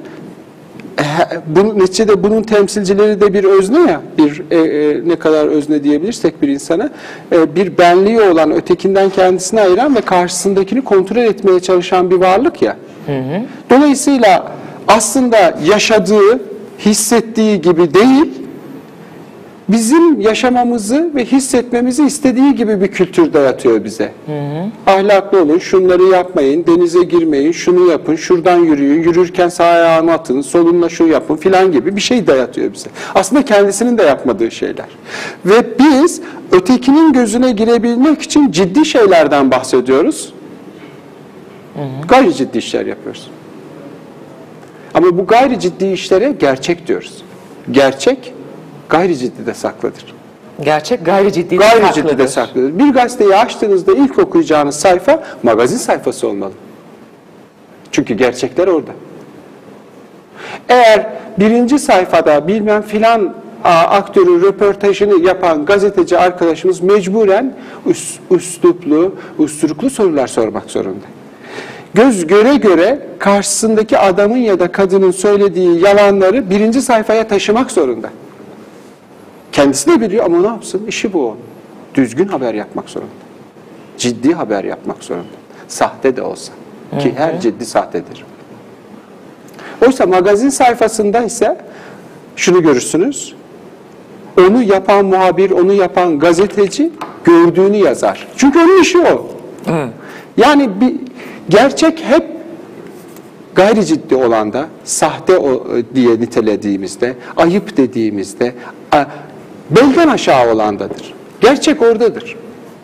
e, 1.00 1.04
bunun, 1.48 1.80
neticede 1.80 2.24
bunun 2.24 2.44
temsilcileri 2.44 3.22
de 3.22 3.34
bir 3.34 3.44
özne 3.44 3.80
ya, 3.80 4.02
bir 4.18 4.44
e, 4.52 4.58
e, 4.58 5.08
ne 5.08 5.16
kadar 5.16 5.48
özne 5.48 5.84
diyebilirsek 5.84 6.42
bir 6.42 6.48
insana, 6.48 6.90
e, 7.32 7.56
bir 7.56 7.78
benliği 7.78 8.22
olan, 8.22 8.52
ötekinden 8.52 9.10
kendisini 9.10 9.62
ayıran 9.62 9.96
ve 9.96 10.02
karşısındakini 10.02 10.82
kontrol 10.82 11.18
etmeye 11.22 11.60
çalışan 11.60 12.12
bir 12.12 12.16
varlık 12.16 12.62
ya. 12.62 12.78
Dolayısıyla 13.70 14.52
aslında 14.88 15.58
yaşadığı, 15.66 16.40
hissettiği 16.80 17.62
gibi 17.62 17.94
değil, 17.94 18.26
bizim 19.70 20.22
yaşamamızı 20.22 21.12
ve 21.16 21.26
hissetmemizi 21.26 22.06
istediği 22.06 22.56
gibi 22.56 22.82
bir 22.82 22.88
kültür 22.88 23.34
dayatıyor 23.34 23.84
bize. 23.84 24.12
Ahlaklı 24.88 25.42
olun, 25.42 25.60
şunları 25.60 26.04
yapmayın, 26.04 26.66
denize 26.68 27.04
girmeyin, 27.04 27.52
şunu 27.52 27.92
yapın, 27.92 28.16
şuradan 28.16 28.60
yürüyün, 28.60 29.04
yürürken 29.04 29.50
sağ 29.50 29.64
ayağını 29.64 30.12
atın, 30.12 30.42
solunla 30.42 30.90
şu 30.90 31.08
yapın 31.08 31.36
filan 31.36 31.72
gibi 31.72 31.96
bir 31.96 32.02
şey 32.02 32.28
dayatıyor 32.28 32.74
bize. 32.74 32.90
Aslında 33.16 33.46
kendisinin 33.46 33.98
de 33.98 34.04
yapmadığı 34.04 34.52
şeyler. 34.52 34.88
Ve 35.46 35.80
biz 35.80 36.22
ötekinin 36.52 37.14
gözüne 37.14 37.52
girebilmek 37.52 38.22
için 38.22 38.52
ciddi 38.52 38.86
şeylerden 38.86 39.52
bahsediyoruz. 39.52 40.34
Gayri 42.08 42.34
ciddi 42.34 42.58
işler 42.58 42.86
yapıyoruz. 42.86 43.30
Ama 44.96 45.18
bu 45.18 45.28
gayri 45.28 45.60
ciddi 45.60 45.86
işlere 45.86 46.32
gerçek 46.40 46.88
diyoruz. 46.88 47.24
Gerçek 47.72 48.34
gayri 48.90 49.18
ciddi 49.18 49.46
de 49.46 49.54
saklıdır. 49.54 50.16
Gerçek 50.64 51.06
gayri 51.06 51.34
ciddi 51.34 51.58
Gayri 51.58 51.94
ciddi 51.94 52.18
de 52.18 52.28
saklıdır. 52.28 52.80
Bir 52.80 52.94
gazeteyi 52.94 53.36
açtığınızda 53.36 53.94
ilk 53.94 54.20
okuyacağınız 54.20 54.76
sayfa 54.76 55.24
magazin 55.44 55.78
sayfası 55.78 56.28
olmalı. 56.28 56.52
Çünkü 57.92 58.14
gerçekler 58.14 58.68
orada. 58.68 58.92
Eğer 60.70 61.10
birinci 61.40 61.80
sayfada 61.80 62.48
bilmem 62.48 62.82
filan 62.82 63.34
aktörün 63.64 64.42
röportajını 64.42 65.28
yapan 65.28 65.66
gazeteci 65.66 66.18
arkadaşımız 66.18 66.82
mecburen 66.82 67.54
üs, 67.86 68.20
üsluplu, 68.32 69.16
usturuklu 69.38 69.90
sorular 69.90 70.28
sormak 70.28 70.72
zorunda. 70.72 71.06
Göz 71.96 72.28
göre 72.28 72.56
göre 72.56 73.00
karşısındaki 73.20 73.98
adamın 73.98 74.38
ya 74.38 74.60
da 74.60 74.72
kadının 74.72 75.12
söylediği 75.12 75.82
yalanları 75.84 76.50
birinci 76.50 76.82
sayfaya 76.82 77.28
taşımak 77.28 77.72
zorunda. 77.72 78.10
Kendisi 79.52 79.90
de 79.92 80.02
biliyor 80.02 80.26
ama 80.26 80.40
ne 80.42 80.48
yapsın? 80.48 80.86
İşi 80.88 81.14
bu 81.14 81.28
onun. 81.28 81.38
Düzgün 81.96 82.28
haber 82.28 82.54
yapmak 82.54 82.90
zorunda. 82.90 83.12
Ciddi 83.98 84.34
haber 84.34 84.64
yapmak 84.64 85.04
zorunda. 85.04 85.28
Sahte 85.68 86.16
de 86.16 86.22
olsa. 86.22 86.54
Ki 87.00 87.14
her 87.18 87.42
ciddi 87.42 87.66
sahtedir. 87.66 88.26
Oysa 89.86 90.06
magazin 90.06 90.50
sayfasında 90.50 91.24
ise 91.24 91.58
şunu 92.36 92.62
görürsünüz. 92.64 93.36
Onu 94.40 94.64
yapan 94.64 95.06
muhabir, 95.06 95.52
onu 95.52 95.74
yapan 95.74 96.20
gazeteci 96.20 96.92
gördüğünü 97.24 97.78
yazar. 97.78 98.28
Çünkü 98.38 98.60
onun 98.60 98.82
işi 98.82 99.00
o. 99.00 99.28
Yani 100.38 100.70
bir 100.82 100.96
gerçek 101.50 102.04
hep 102.04 102.26
gayri 103.56 103.86
ciddi 103.86 104.16
olanda, 104.16 104.66
sahte 104.84 105.38
o, 105.38 105.68
diye 105.96 106.20
nitelediğimizde, 106.20 107.16
ayıp 107.38 107.78
dediğimizde, 107.78 108.54
belden 109.70 110.08
aşağı 110.08 110.54
olandadır. 110.54 111.14
Gerçek 111.42 111.82
oradadır. 111.82 112.36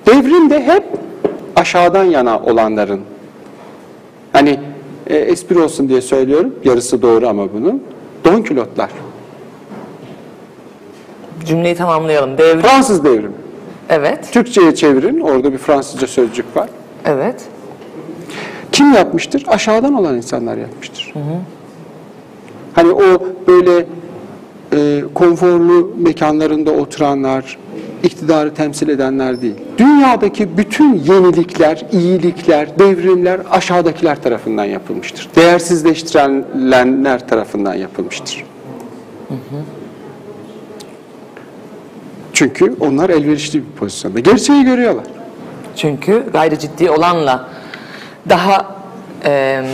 Devrim 0.06 0.50
de 0.50 0.63
hep 0.63 0.84
aşağıdan 1.56 2.04
yana 2.04 2.39
olanların. 2.39 3.02
Hani 4.34 4.60
e, 5.08 5.17
espri 5.17 5.60
olsun 5.60 5.89
diye 5.89 6.02
söylüyorum, 6.02 6.56
yarısı 6.63 7.02
doğru 7.02 7.28
ama 7.28 7.54
bunun. 7.54 7.84
Don 8.26 8.41
külotlar. 8.41 8.89
Cümleyi 11.45 11.76
tamamlayalım. 11.76 12.38
Devrim. 12.38 12.62
Fransız 12.62 13.04
devrimi. 13.04 13.34
Evet. 13.89 14.34
Türkçe'ye 14.34 14.76
çevirin, 14.76 15.19
orada 15.19 15.54
bir 15.54 15.58
Fransızca 15.58 16.08
sözcük 16.08 16.58
var. 16.58 16.69
Evet. 17.06 17.41
Kim 18.71 18.93
yapmıştır? 18.93 19.43
Aşağıdan 19.47 19.93
olan 19.93 20.15
insanlar 20.15 20.57
yapmıştır. 20.57 21.13
Hani 22.73 22.91
o 22.91 23.27
böyle 23.47 23.86
e, 24.73 25.03
konforlu 25.15 25.91
mekanlarında 25.97 26.71
oturanlar, 26.71 27.57
iktidarı 28.03 28.53
temsil 28.53 28.89
edenler 28.89 29.41
değil. 29.41 29.55
Dünyadaki 29.77 30.57
bütün 30.57 30.93
yenilikler, 30.93 31.86
iyilikler, 31.91 32.79
devrimler 32.79 33.41
aşağıdakiler 33.51 34.21
tarafından 34.23 34.65
yapılmıştır. 34.65 35.29
Değersizleştirilenler 35.36 37.27
tarafından 37.27 37.73
yapılmıştır. 37.73 38.43
Çünkü 42.34 42.75
onlar 42.79 43.10
elverişli 43.10 43.60
bir 43.60 43.71
pozisyonda. 43.79 44.19
Gerçeği 44.19 44.63
görüyorlar. 44.63 45.05
Çünkü 45.75 46.23
gayri 46.34 46.60
ciddi 46.60 46.91
olanla 46.91 47.49
daha 48.29 48.65
em, 49.23 49.65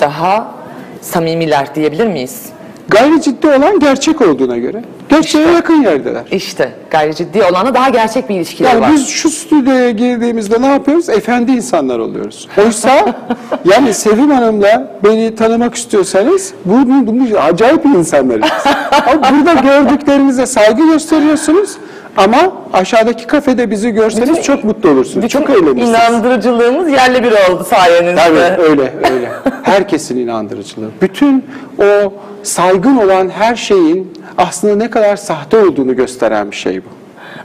daha 0.00 0.54
samimiler 1.00 1.74
diyebilir 1.74 2.06
miyiz? 2.06 2.42
Gayri 2.88 3.22
ciddi 3.22 3.46
olan 3.48 3.80
gerçek 3.80 4.20
olduğuna 4.20 4.58
göre 4.58 4.84
gerçeğe 5.08 5.50
yakın 5.50 5.82
yerdeler. 5.82 6.22
İşte 6.30 6.72
gayri 6.90 7.14
ciddi 7.14 7.42
olanla 7.42 7.74
daha 7.74 7.88
gerçek 7.88 8.28
bir 8.28 8.34
ilişkileri 8.34 8.72
Yani 8.74 8.80
var. 8.80 8.92
biz 8.92 9.08
şu 9.08 9.30
stüdyoya 9.30 9.90
girdiğimizde 9.90 10.62
ne 10.62 10.66
yapıyoruz? 10.66 11.08
Efendi 11.08 11.52
insanlar 11.52 11.98
oluyoruz. 11.98 12.48
Oysa 12.64 13.14
yani 13.64 13.94
Sevim 13.94 14.30
Hanım'la 14.30 14.90
beni 15.04 15.34
tanımak 15.34 15.74
istiyorsanız 15.74 16.54
bu, 16.64 16.74
bu, 16.88 17.20
bu 17.32 17.38
acayip 17.38 17.86
insanlarız. 17.86 18.48
Ama 19.06 19.22
burada 19.30 19.52
gördüklerinize 19.52 20.46
saygı 20.46 20.92
gösteriyorsunuz 20.92 21.76
ama 22.16 22.52
aşağıdaki 22.72 23.26
kafede 23.26 23.70
bizi 23.70 23.90
görseniz 23.90 24.30
Bütün- 24.30 24.42
çok 24.42 24.64
mutlu 24.64 24.90
olursunuz. 24.90 25.28
Çok 25.28 25.50
eğlenirsiniz. 25.50 25.88
inandırıcılığımız 25.88 26.88
yerle 26.92 27.22
bir 27.22 27.32
oldu 27.32 27.64
sayenizde. 27.70 28.16
Tabii 28.16 28.62
öyle 28.62 28.92
öyle. 29.12 29.30
Herkesin 29.62 30.16
inandırıcılığı. 30.16 30.90
Bütün 31.02 31.44
o 31.78 32.12
saygın 32.42 32.96
olan 32.96 33.28
her 33.28 33.56
şeyin 33.56 34.12
aslında 34.38 34.76
ne 34.76 34.90
kadar 34.90 35.16
sahte 35.16 35.58
olduğunu 35.58 35.96
gösteren 35.96 36.50
bir 36.50 36.56
şey 36.56 36.78
bu. 36.80 36.88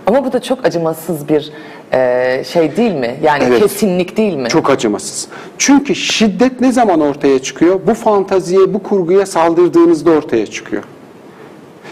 Ama 0.07 0.25
bu 0.25 0.33
da 0.33 0.41
çok 0.41 0.65
acımasız 0.65 1.29
bir 1.29 1.51
e, 1.93 2.43
şey 2.43 2.75
değil 2.77 2.93
mi? 2.93 3.15
Yani 3.23 3.43
Evet. 3.47 3.59
kesinlik 3.61 4.17
değil 4.17 4.35
mi? 4.35 4.49
Çok 4.49 4.69
acımasız. 4.69 5.27
Çünkü 5.57 5.95
şiddet 5.95 6.61
ne 6.61 6.71
zaman 6.71 7.01
ortaya 7.01 7.39
çıkıyor? 7.39 7.79
Bu 7.87 7.93
fantaziye, 7.93 8.73
bu 8.73 8.83
kurguya 8.83 9.25
saldırdığınızda 9.25 10.11
ortaya 10.11 10.45
çıkıyor. 10.47 10.83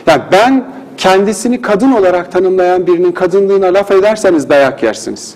Yani 0.07 0.21
ben 0.31 0.65
kendisini 0.97 1.61
kadın 1.61 1.91
olarak 1.91 2.31
tanımlayan 2.31 2.87
birinin 2.87 3.11
kadınlığına 3.11 3.73
laf 3.73 3.91
ederseniz 3.91 4.49
dayak 4.49 4.83
yersiniz. 4.83 5.35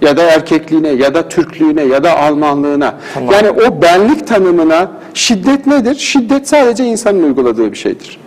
Ya 0.00 0.16
da 0.16 0.22
erkekliğine, 0.22 0.88
ya 0.88 1.14
da 1.14 1.28
Türklüğüne, 1.28 1.82
ya 1.82 2.04
da 2.04 2.18
Almanlığına. 2.18 2.94
Tamam. 3.14 3.34
Yani 3.34 3.50
o 3.50 3.82
benlik 3.82 4.26
tanımına 4.26 4.90
şiddet 5.14 5.66
nedir? 5.66 5.94
Şiddet 5.94 6.48
sadece 6.48 6.84
insanın 6.84 7.22
uyguladığı 7.22 7.72
bir 7.72 7.76
şeydir. 7.76 8.18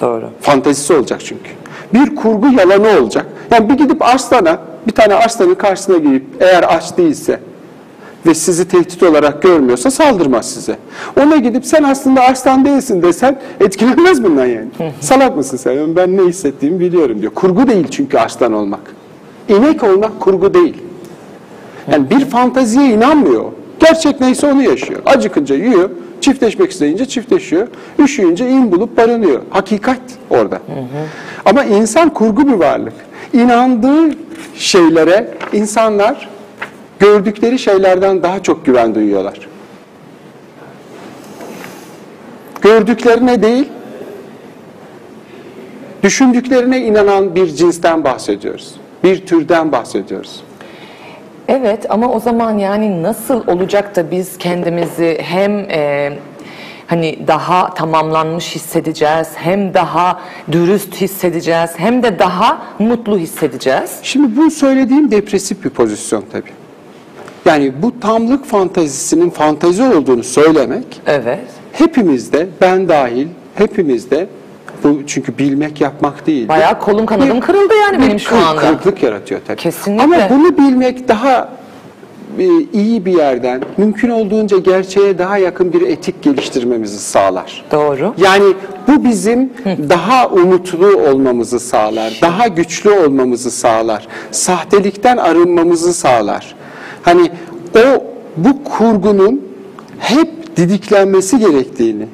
Doğru. 0.00 0.30
Fantezisi 0.40 0.92
olacak 0.92 1.20
çünkü. 1.24 1.50
Bir 1.94 2.16
kurgu 2.16 2.46
yalanı 2.60 3.00
olacak. 3.00 3.26
Yani 3.50 3.68
bir 3.68 3.74
gidip 3.74 4.02
arslana, 4.02 4.58
bir 4.86 4.92
tane 4.92 5.14
arslanın 5.14 5.54
karşısına 5.54 5.96
gidip 5.96 6.24
eğer 6.40 6.64
aç 6.76 6.96
değilse 6.96 7.40
ve 8.26 8.34
sizi 8.34 8.68
tehdit 8.68 9.02
olarak 9.02 9.42
görmüyorsa 9.42 9.90
saldırmaz 9.90 10.50
size. 10.50 10.76
Ona 11.22 11.36
gidip 11.36 11.66
sen 11.66 11.82
aslında 11.82 12.20
arslan 12.20 12.64
değilsin 12.64 13.02
desen 13.02 13.40
etkilenmez 13.60 14.24
bundan 14.24 14.46
yani. 14.46 14.68
Salak 15.00 15.36
mısın 15.36 15.56
sen? 15.56 15.96
Ben 15.96 16.16
ne 16.16 16.22
hissettiğimi 16.22 16.80
biliyorum 16.80 17.20
diyor. 17.22 17.34
Kurgu 17.34 17.68
değil 17.68 17.86
çünkü 17.90 18.18
arslan 18.18 18.52
olmak. 18.52 18.80
İnek 19.48 19.84
olmak 19.84 20.20
kurgu 20.20 20.54
değil. 20.54 20.76
Yani 21.92 22.10
bir 22.10 22.24
fanteziye 22.24 22.88
inanmıyor. 22.88 23.44
Gerçek 23.80 24.20
neyse 24.20 24.46
onu 24.52 24.62
yaşıyor. 24.62 25.00
Acıkınca 25.06 25.54
yiyor, 25.56 25.90
çiftleşmek 26.20 26.70
isteyince 26.70 27.06
çiftleşiyor, 27.06 27.68
üşüyünce 27.98 28.48
in 28.50 28.72
bulup 28.72 28.96
barınıyor. 28.96 29.40
Hakikat 29.50 30.00
orada. 30.30 30.58
Ama 31.44 31.64
insan 31.64 32.08
kurgu 32.14 32.48
bir 32.48 32.52
varlık. 32.52 32.92
İnandığı 33.32 34.10
şeylere 34.54 35.28
insanlar 35.52 36.28
gördükleri 37.04 37.58
şeylerden 37.58 38.22
daha 38.22 38.42
çok 38.42 38.66
güven 38.66 38.94
duyuyorlar. 38.94 39.38
Gördüklerine 42.62 43.42
değil, 43.42 43.68
düşündüklerine 46.02 46.80
inanan 46.80 47.34
bir 47.34 47.46
cinsten 47.46 48.04
bahsediyoruz. 48.04 48.74
Bir 49.04 49.26
türden 49.26 49.72
bahsediyoruz. 49.72 50.40
Evet 51.48 51.86
ama 51.88 52.12
o 52.12 52.20
zaman 52.20 52.58
yani 52.58 53.02
nasıl 53.02 53.46
olacak 53.46 53.96
da 53.96 54.10
biz 54.10 54.38
kendimizi 54.38 55.18
hem 55.22 55.58
e, 55.70 56.12
hani 56.86 57.18
daha 57.26 57.74
tamamlanmış 57.74 58.54
hissedeceğiz, 58.54 59.28
hem 59.34 59.74
daha 59.74 60.20
dürüst 60.52 61.00
hissedeceğiz, 61.00 61.70
hem 61.76 62.02
de 62.02 62.18
daha 62.18 62.62
mutlu 62.78 63.18
hissedeceğiz. 63.18 63.98
Şimdi 64.02 64.36
bu 64.36 64.50
söylediğim 64.50 65.10
depresif 65.10 65.64
bir 65.64 65.70
pozisyon 65.70 66.24
tabii. 66.32 66.63
Yani 67.44 67.72
bu 67.82 68.00
tamlık 68.00 68.44
fantazisinin 68.44 69.30
fantazi 69.30 69.82
olduğunu 69.82 70.22
söylemek 70.24 70.84
Evet. 71.06 71.44
hepimizde, 71.72 72.48
ben 72.60 72.88
dahil 72.88 73.26
hepimizde 73.54 74.26
bu 74.84 75.00
çünkü 75.06 75.38
bilmek 75.38 75.80
yapmak 75.80 76.26
değil. 76.26 76.48
Bayağı 76.48 76.78
kolum 76.80 77.06
kanadım 77.06 77.40
kırıldı 77.40 77.74
yani 77.74 78.02
benim 78.06 78.20
şu 78.20 78.36
anda. 78.36 78.60
Kırıklık 78.60 79.02
yaratıyor 79.02 79.40
tabii. 79.46 79.56
Kesinlikle. 79.56 80.04
Ama 80.04 80.16
bunu 80.30 80.58
bilmek 80.58 81.08
daha 81.08 81.48
e, 82.38 82.46
iyi 82.72 83.04
bir 83.04 83.12
yerden, 83.12 83.62
mümkün 83.76 84.10
olduğunca 84.10 84.58
gerçeğe 84.58 85.18
daha 85.18 85.38
yakın 85.38 85.72
bir 85.72 85.80
etik 85.80 86.22
geliştirmemizi 86.22 86.98
sağlar. 86.98 87.64
Doğru. 87.72 88.14
Yani 88.18 88.54
bu 88.88 89.04
bizim 89.04 89.52
daha 89.88 90.28
umutlu 90.28 90.86
olmamızı 90.86 91.60
sağlar, 91.60 92.18
daha 92.22 92.48
güçlü 92.48 92.90
olmamızı 92.90 93.50
sağlar, 93.50 94.08
sahtelikten 94.30 95.16
arınmamızı 95.16 95.94
sağlar. 95.94 96.54
Hani 97.04 97.30
o 97.76 98.04
bu 98.36 98.64
kurgunun 98.64 99.42
hep 99.98 100.56
didiklenmesi 100.56 101.38
gerektiğini, 101.38 102.06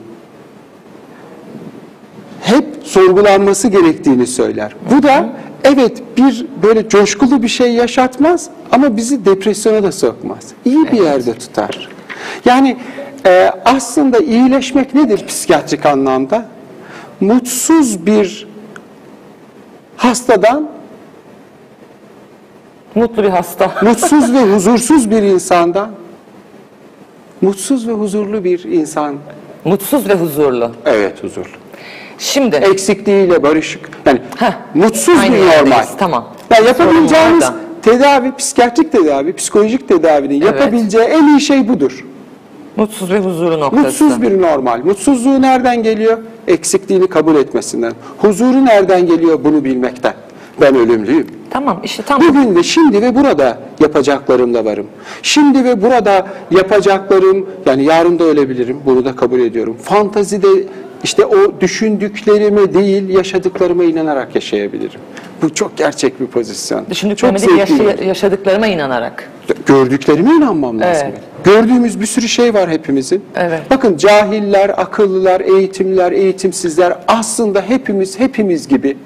hep 2.41 2.65
sorgulanması 2.83 3.69
gerektiğini 3.69 4.27
söyler. 4.27 4.77
Bu 4.91 5.03
da 5.03 5.29
evet 5.65 6.03
bir 6.17 6.47
böyle 6.63 6.89
coşkulu 6.89 7.43
bir 7.43 7.49
şey 7.49 7.73
yaşatmaz 7.73 8.51
ama 8.73 8.97
bizi 8.97 9.25
depresyona 9.25 9.83
da 9.83 9.93
sokmaz. 9.93 10.45
İyi 10.65 10.93
bir 10.93 11.01
yerde 11.01 11.35
tutar. 11.35 11.89
Yani 12.45 12.77
e, 13.27 13.51
aslında 13.65 14.19
iyileşmek 14.19 14.95
nedir 14.95 15.27
psikiyatrik 15.27 15.87
anlamda? 15.87 16.49
mutsuz 17.21 18.07
bir 18.07 18.47
hastadan 19.97 20.70
Mutlu 22.95 23.23
bir 23.23 23.29
hasta. 23.29 23.73
mutsuz 23.83 24.33
ve 24.35 24.43
huzursuz 24.43 25.11
bir 25.11 25.23
insandan 25.23 25.91
mutsuz 27.41 27.89
ve 27.89 27.93
huzurlu 27.93 28.45
bir 28.45 28.65
insan. 28.65 29.15
Mutsuz 29.65 30.09
ve 30.09 30.15
huzurlu. 30.15 30.71
Evet 30.85 31.25
huzurlu. 31.25 31.49
Şimdi 32.19 32.57
Eksikliğiyle 32.57 33.43
barışık. 33.43 33.89
Yani 34.07 34.21
Heh, 34.39 34.53
mutsuz 34.75 35.19
aynı 35.19 35.35
bir 35.35 35.39
yerdeyiz, 35.39 35.61
normal. 35.71 35.85
tamam. 35.99 36.29
Yani 36.51 36.67
yapabileceğimiz 36.67 37.45
Sorun 37.45 37.55
var 37.57 37.61
tedavi, 37.83 38.33
psikiyatrik 38.39 38.93
tedavi, 38.93 39.33
psikolojik 39.33 39.89
tedavinin 39.89 40.41
Evet. 40.41 40.61
yapabileceği 40.61 41.05
en 41.05 41.29
iyi 41.29 41.41
şey 41.41 41.69
budur. 41.69 42.05
mutsuz 42.77 43.11
ve 43.13 43.19
huzurlu 43.19 43.61
noktası. 43.61 43.83
Mutsuz 44.05 44.23
bir 44.23 44.43
normal. 44.43 44.81
Mutsuzluğu 44.85 45.43
nereden 45.43 45.83
geliyor? 45.83 46.19
Eksikliğini 46.49 47.07
kabul 47.07 47.37
etmesinden. 47.37 47.93
Huzuru 48.19 48.65
nereden 48.65 49.07
geliyor? 49.07 49.45
Bunu 49.45 49.65
bilmekten. 49.65 50.15
Ben 50.61 50.77
ölümlüyüm. 50.77 51.27
Tamam 51.51 51.81
işte 51.85 52.03
tamam. 52.07 52.29
Bugün 52.29 52.57
ve 52.57 52.63
şimdi 52.63 53.03
ve 53.03 53.15
burada 53.15 53.59
yapacaklarımla 53.81 54.65
varım. 54.65 54.87
Şimdi 55.23 55.65
ve 55.65 55.83
burada 55.83 56.27
yapacaklarım, 56.51 57.47
yani 57.67 57.85
yarın 57.85 58.19
da 58.19 58.25
ölebilirim, 58.25 58.77
bunu 58.87 59.05
da 59.05 59.17
kabul 59.17 59.41
ediyorum. 59.41 59.77
Fantazide 59.83 60.49
işte 61.05 61.27
o 61.27 61.61
düşündüklerime 61.61 62.75
değil, 62.75 63.09
yaşadıklarıma 63.09 63.85
inanarak 63.85 64.35
yaşayabilirim. 64.35 65.01
Bu 65.43 65.55
çok 65.55 65.77
gerçek 65.77 66.21
bir 66.21 66.27
pozisyon. 66.27 66.87
Düşündüklerime 66.91 67.39
çok 67.39 67.49
değil 67.49 67.59
yaşa- 67.59 68.05
yaşadıklarıma 68.05 68.67
inanarak. 68.67 69.31
Gördüklerime 69.67 70.31
inanmam 70.31 70.81
lazım. 70.81 71.09
Evet. 71.11 71.21
Gördüğümüz 71.45 72.01
bir 72.01 72.07
sürü 72.07 72.29
şey 72.29 72.55
var 72.55 72.71
hepimizin. 72.71 73.25
Evet. 73.37 73.61
Bakın 73.71 73.97
cahiller, 73.97 74.69
akıllılar, 74.77 75.41
eğitimliler, 75.41 76.13
eğitimsizler 76.13 76.95
aslında 77.09 77.63
hepimiz 77.63 78.21
hepimiz 78.21 78.69
gibi 78.69 78.97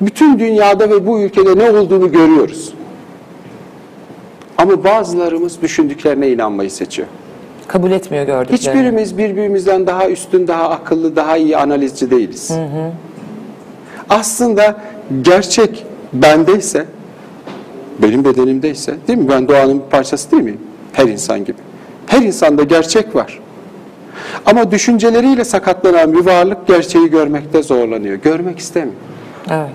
bütün 0.00 0.38
dünyada 0.38 0.90
ve 0.90 1.06
bu 1.06 1.20
ülkede 1.20 1.58
ne 1.58 1.70
olduğunu 1.70 2.12
görüyoruz. 2.12 2.74
Ama 4.58 4.84
bazılarımız 4.84 5.62
düşündüklerine 5.62 6.30
inanmayı 6.30 6.70
seçiyor. 6.70 7.08
Kabul 7.68 7.90
etmiyor 7.90 8.26
gördüklerini. 8.26 8.58
Hiçbirimiz 8.58 9.18
birbirimizden 9.18 9.86
daha 9.86 10.08
üstün, 10.08 10.48
daha 10.48 10.70
akıllı, 10.70 11.16
daha 11.16 11.36
iyi 11.36 11.56
analizci 11.56 12.10
değiliz. 12.10 12.52
Aslında 14.08 14.76
gerçek 15.22 15.86
bendeyse, 16.12 16.84
benim 17.98 18.24
bedenimdeyse, 18.24 18.94
değil 19.08 19.18
mi? 19.18 19.28
Ben 19.28 19.48
doğanın 19.48 19.78
bir 19.78 19.90
parçası 19.90 20.30
değil 20.30 20.42
miyim? 20.42 20.60
Her 20.92 21.06
insan 21.06 21.44
gibi. 21.44 21.58
Her 22.06 22.22
insanda 22.22 22.62
gerçek 22.62 23.14
var. 23.14 23.40
Ama 24.46 24.70
düşünceleriyle 24.70 25.44
sakatlanan 25.44 26.12
bir 26.12 26.26
varlık 26.26 26.66
gerçeği 26.66 27.10
görmekte 27.10 27.62
zorlanıyor. 27.62 28.14
Görmek 28.14 28.58
istemiyor. 28.58 28.94
Evet. 29.50 29.70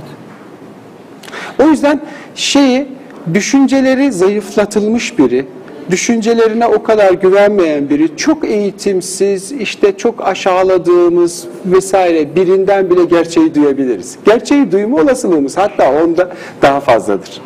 O 1.60 1.64
yüzden 1.64 2.02
şeyi, 2.36 2.88
düşünceleri 3.34 4.12
zayıflatılmış 4.12 5.20
biri, 5.20 5.46
düşüncelerine 5.90 6.68
o 6.68 6.84
kadar 6.84 7.14
güvenmeyen 7.14 7.90
biri, 7.90 8.18
çok 8.18 8.46
eğitimsiz, 8.46 9.52
işte 9.52 9.98
çok 9.98 10.28
aşağıladığımız 10.28 11.48
vesaire 11.66 12.36
birinden 12.36 12.90
bile 12.90 13.06
gerçeği 13.06 13.56
duyabiliriz. 13.56 14.18
Gerçeği 14.26 14.72
duyma 14.72 14.98
olasılığımız 14.98 15.58
hatta 15.58 16.04
onda 16.04 16.30
daha 16.62 16.80
fazladır. 16.80 17.42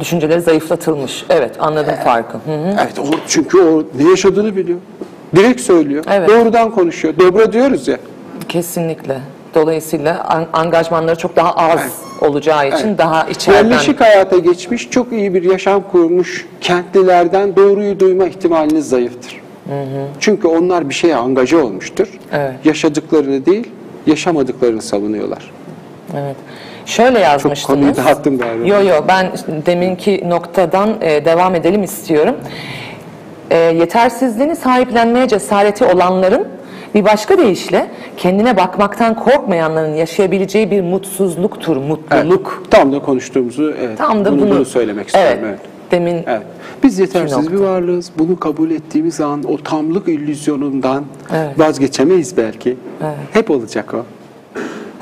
Düşünceleri 0.00 0.40
zayıflatılmış. 0.40 1.24
Evet 1.30 1.56
anladım 1.58 1.94
farkı. 2.04 2.38
Hı 2.38 2.52
hı. 2.52 2.76
Evet, 2.82 2.98
o, 2.98 3.04
çünkü 3.28 3.60
o 3.60 3.82
ne 3.98 4.10
yaşadığını 4.10 4.56
biliyor. 4.56 4.78
Direkt 5.36 5.60
söylüyor. 5.60 6.04
Evet. 6.10 6.28
Doğrudan 6.28 6.70
konuşuyor. 6.70 7.14
Dobra 7.18 7.52
diyoruz 7.52 7.88
ya. 7.88 7.98
Kesinlikle. 8.48 9.20
Dolayısıyla 9.54 10.24
an- 10.24 10.46
angajmanları 10.52 11.16
çok 11.18 11.36
daha 11.36 11.52
az 11.52 11.80
olacağı 12.20 12.68
için 12.68 12.88
Evet. 12.88 12.98
daha 12.98 13.24
içeriden. 13.24 13.64
Yerleşik 13.64 14.00
hayata 14.00 14.38
geçmiş, 14.38 14.90
çok 14.90 15.12
iyi 15.12 15.34
bir 15.34 15.42
yaşam 15.42 15.82
kurmuş 15.92 16.46
kentlilerden 16.60 17.56
doğruyu 17.56 18.00
duyma 18.00 18.24
ihtimaliniz 18.26 18.88
zayıftır. 18.88 19.40
Çünkü 20.20 20.48
onlar 20.48 20.88
bir 20.88 20.94
şeye 20.94 21.16
angaje 21.16 21.56
olmuştur. 21.56 22.08
Evet. 22.32 22.52
Yaşadıklarını 22.64 23.46
değil, 23.46 23.68
yaşamadıklarını 24.06 24.82
savunuyorlar. 24.82 25.50
Evet. 26.18 26.36
Şöyle 26.86 27.14
Çok 27.14 27.22
yazmıştınız. 27.22 27.62
konuyu 27.80 27.96
dağıttım 27.96 28.38
galiba. 28.38 28.66
Yo 28.66 28.82
yo 28.84 28.94
ben 29.08 29.32
deminki 29.66 30.24
noktadan 30.28 30.94
e, 31.00 31.24
devam 31.24 31.54
edelim 31.54 31.82
istiyorum. 31.82 32.34
E, 33.50 33.56
yetersizliğini 33.56 34.56
sahiplenmeye 34.56 35.28
cesareti 35.28 35.84
olanların 35.84 36.39
bir 36.94 37.04
başka 37.04 37.38
deyişle 37.38 37.90
kendine 38.16 38.56
bakmaktan 38.56 39.14
korkmayanların 39.14 39.94
yaşayabileceği 39.94 40.70
bir 40.70 40.82
mutsuzluktur, 40.82 41.76
Evet, 41.76 41.88
mutluluk. 41.88 42.62
Tam 42.70 42.92
da 42.92 42.98
konuştuğumuzu, 42.98 43.74
evet, 43.80 43.98
Tam 43.98 44.24
da 44.24 44.32
bunu, 44.32 44.40
bunu, 44.40 44.50
bunu 44.50 44.64
söylemek 44.64 45.06
istiyorum. 45.06 45.38
Evet. 45.42 45.44
Evet. 45.48 45.60
Demin 45.90 46.14
Evet. 46.26 46.42
Biz 46.82 46.98
yetersiz 46.98 47.52
bir 47.52 47.56
varlığız. 47.56 48.10
Bunu 48.18 48.40
kabul 48.40 48.70
ettiğimiz 48.70 49.20
an 49.20 49.42
o 49.44 49.56
tamlık 49.56 50.08
illüzyonundan 50.08 51.04
Evet. 51.34 51.58
vazgeçemeyiz 51.58 52.36
belki. 52.36 52.76
Evet. 53.02 53.14
Hep 53.32 53.50
olacak 53.50 53.94
o. 53.94 54.04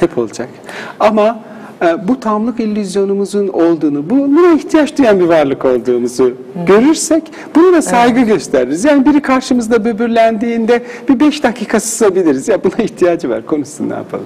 Hep 0.00 0.18
olacak. 0.18 0.48
Ama 1.00 1.38
bu 2.08 2.20
tamlık 2.20 2.60
illüzyonumuzun 2.60 3.48
olduğunu, 3.48 4.10
buna 4.10 4.52
ihtiyaç 4.54 4.98
duyan 4.98 5.20
bir 5.20 5.24
varlık 5.24 5.64
olduğumuzu 5.64 6.32
görürsek 6.66 7.22
bunu 7.54 7.72
da 7.72 7.82
saygı 7.82 8.20
gösteririz. 8.20 8.84
Yani 8.84 9.06
biri 9.06 9.22
karşımızda 9.22 9.84
böbürlendiğinde 9.84 10.82
bir 11.08 11.20
beş 11.20 11.42
dakika 11.42 11.80
susabiliriz. 11.80 12.48
Ya 12.48 12.64
buna 12.64 12.84
ihtiyacı 12.84 13.30
var, 13.30 13.46
konuşsun 13.46 13.90
ne 13.90 13.94
yapalım. 13.94 14.24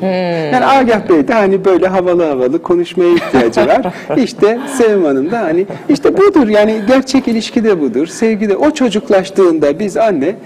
Yani 0.53 0.67
Agah 0.67 1.09
Bey 1.09 1.29
de 1.29 1.35
hani 1.35 1.65
böyle 1.65 1.87
havalı 1.87 2.25
havalı 2.25 2.63
konuşmaya 2.63 3.15
ihtiyacı 3.15 3.61
var. 3.67 3.95
İşte 4.17 4.61
Sevim 4.79 5.05
Hanım 5.05 5.31
da 5.31 5.41
hani 5.41 5.67
işte 5.89 6.17
budur 6.17 6.49
yani 6.49 6.81
gerçek 6.87 7.29
ilişki 7.29 7.65
de 7.65 7.81
budur. 7.81 8.07
Sevgi 8.07 8.49
de 8.49 8.57
o 8.57 8.71
çocuklaştığında 8.71 9.79
biz 9.79 9.97
anne 9.97 10.37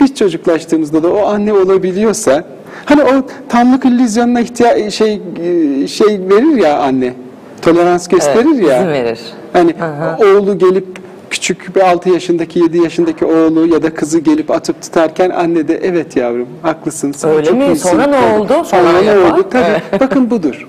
biz 0.00 0.14
çocuklaştığımızda 0.14 1.02
da 1.02 1.12
o 1.12 1.26
anne 1.26 1.52
olabiliyorsa 1.52 2.44
hani 2.84 3.02
o 3.02 3.12
tamlık 3.48 3.84
illüzyonuna 3.84 4.40
ihtiya 4.40 4.90
şey 4.90 5.20
e, 5.42 5.86
şey 5.86 6.06
verir 6.08 6.56
ya 6.56 6.78
anne. 6.78 7.14
Tolerans 7.62 8.08
gösterir 8.08 8.46
Evet, 8.54 8.68
ya. 8.68 8.88
verir. 8.88 9.20
Hani 9.52 9.74
oğlu 10.20 10.58
gelip 10.58 10.86
küçük 11.30 11.76
bir 11.76 11.80
6 11.80 12.10
yaşındaki 12.10 12.58
7 12.58 12.78
yaşındaki 12.78 13.24
oğlu 13.24 13.66
ya 13.66 13.82
da 13.82 13.94
kızı 13.94 14.18
gelip 14.18 14.50
atıp 14.50 14.82
tutarken 14.82 15.30
anne 15.30 15.68
de 15.68 15.80
evet 15.82 16.16
yavrum 16.16 16.48
haklısın. 16.62 17.12
sen 17.12 17.30
Öyle 17.30 17.44
çok 17.46 17.58
mi? 17.58 17.64
iyisin." 17.66 17.88
Sonra 17.88 18.06
ne 18.06 18.38
oldu? 18.38 18.52
Sonra 18.64 19.02
ne 19.02 19.10
oldu? 19.18 19.46
Tabii. 19.50 19.64
Evet. 19.68 19.82
Bakın 20.00 20.30
budur. 20.30 20.68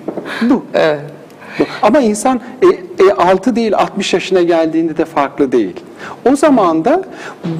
Bu. 0.49 0.65
Evet. 0.73 0.99
Bu. 1.59 1.63
Ama 1.81 1.99
insan 1.99 2.41
e, 2.61 2.67
e, 3.05 3.11
6 3.17 3.55
değil 3.55 3.73
60 3.77 4.13
yaşına 4.13 4.41
geldiğinde 4.41 4.97
de 4.97 5.05
farklı 5.05 5.51
değil. 5.51 5.75
O 6.31 6.35
zaman 6.35 6.85
da 6.85 7.01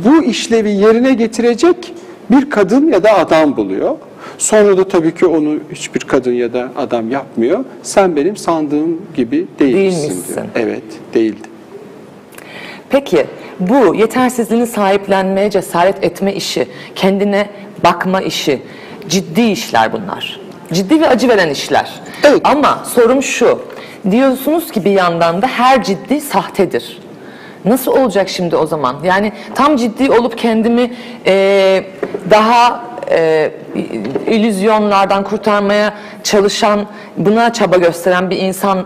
bu 0.05 0.23
işlevi 0.23 0.71
yerine 0.71 1.13
getirecek 1.13 1.93
bir 2.31 2.49
kadın 2.49 2.87
ya 2.91 3.03
da 3.03 3.17
adam 3.17 3.57
buluyor. 3.57 3.95
Sonra 4.37 4.77
da 4.77 4.87
tabii 4.87 5.15
ki 5.15 5.25
onu 5.25 5.55
hiçbir 5.73 5.99
kadın 5.99 6.33
ya 6.33 6.53
da 6.53 6.69
adam 6.77 7.11
yapmıyor. 7.11 7.65
Sen 7.83 8.15
benim 8.15 8.37
sandığım 8.37 9.01
gibi 9.15 9.47
değilsin 9.59 10.01
Değilmişsin. 10.01 10.33
diyor. 10.35 10.45
Evet, 10.55 10.83
değildi. 11.13 11.47
Peki 12.89 13.25
bu 13.59 13.95
yetersizliğini 13.95 14.67
sahiplenmeye 14.67 15.49
cesaret 15.49 16.03
etme 16.03 16.33
işi, 16.33 16.67
kendine 16.95 17.49
bakma 17.83 18.21
işi, 18.21 18.61
ciddi 19.09 19.41
işler 19.41 19.93
bunlar. 19.93 20.39
Ciddi 20.73 21.01
ve 21.01 21.07
acı 21.07 21.29
veren 21.29 21.49
işler. 21.49 21.91
Evet. 22.23 22.41
Ama 22.43 22.83
sorum 22.93 23.23
şu, 23.23 23.59
diyorsunuz 24.11 24.71
ki 24.71 24.85
bir 24.85 24.91
yandan 24.91 25.41
da 25.41 25.47
her 25.47 25.83
ciddi 25.83 26.21
sahtedir. 26.21 26.99
Nasıl 27.65 27.91
olacak 27.91 28.29
şimdi 28.29 28.55
o 28.55 28.65
zaman? 28.65 28.95
Yani 29.03 29.31
tam 29.55 29.77
ciddi 29.77 30.11
olup 30.11 30.37
kendimi 30.37 30.91
eee, 31.25 31.85
daha 32.29 32.86
eee 33.11 33.51
illüzyonlardan 34.27 35.23
kurtarmaya 35.23 35.93
çalışan, 36.23 36.85
buna 37.17 37.53
çaba 37.53 37.77
gösteren 37.77 38.29
bir 38.29 38.37
insan 38.37 38.85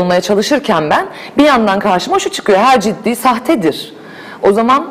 olmaya 0.00 0.20
çalışırken 0.20 0.90
ben 0.90 1.06
bir 1.38 1.44
yandan 1.44 1.78
karşıma 1.78 2.18
şu 2.18 2.30
çıkıyor. 2.30 2.58
Her 2.58 2.80
ciddi 2.80 3.16
sahtedir. 3.16 3.94
O 4.42 4.52
zaman 4.52 4.86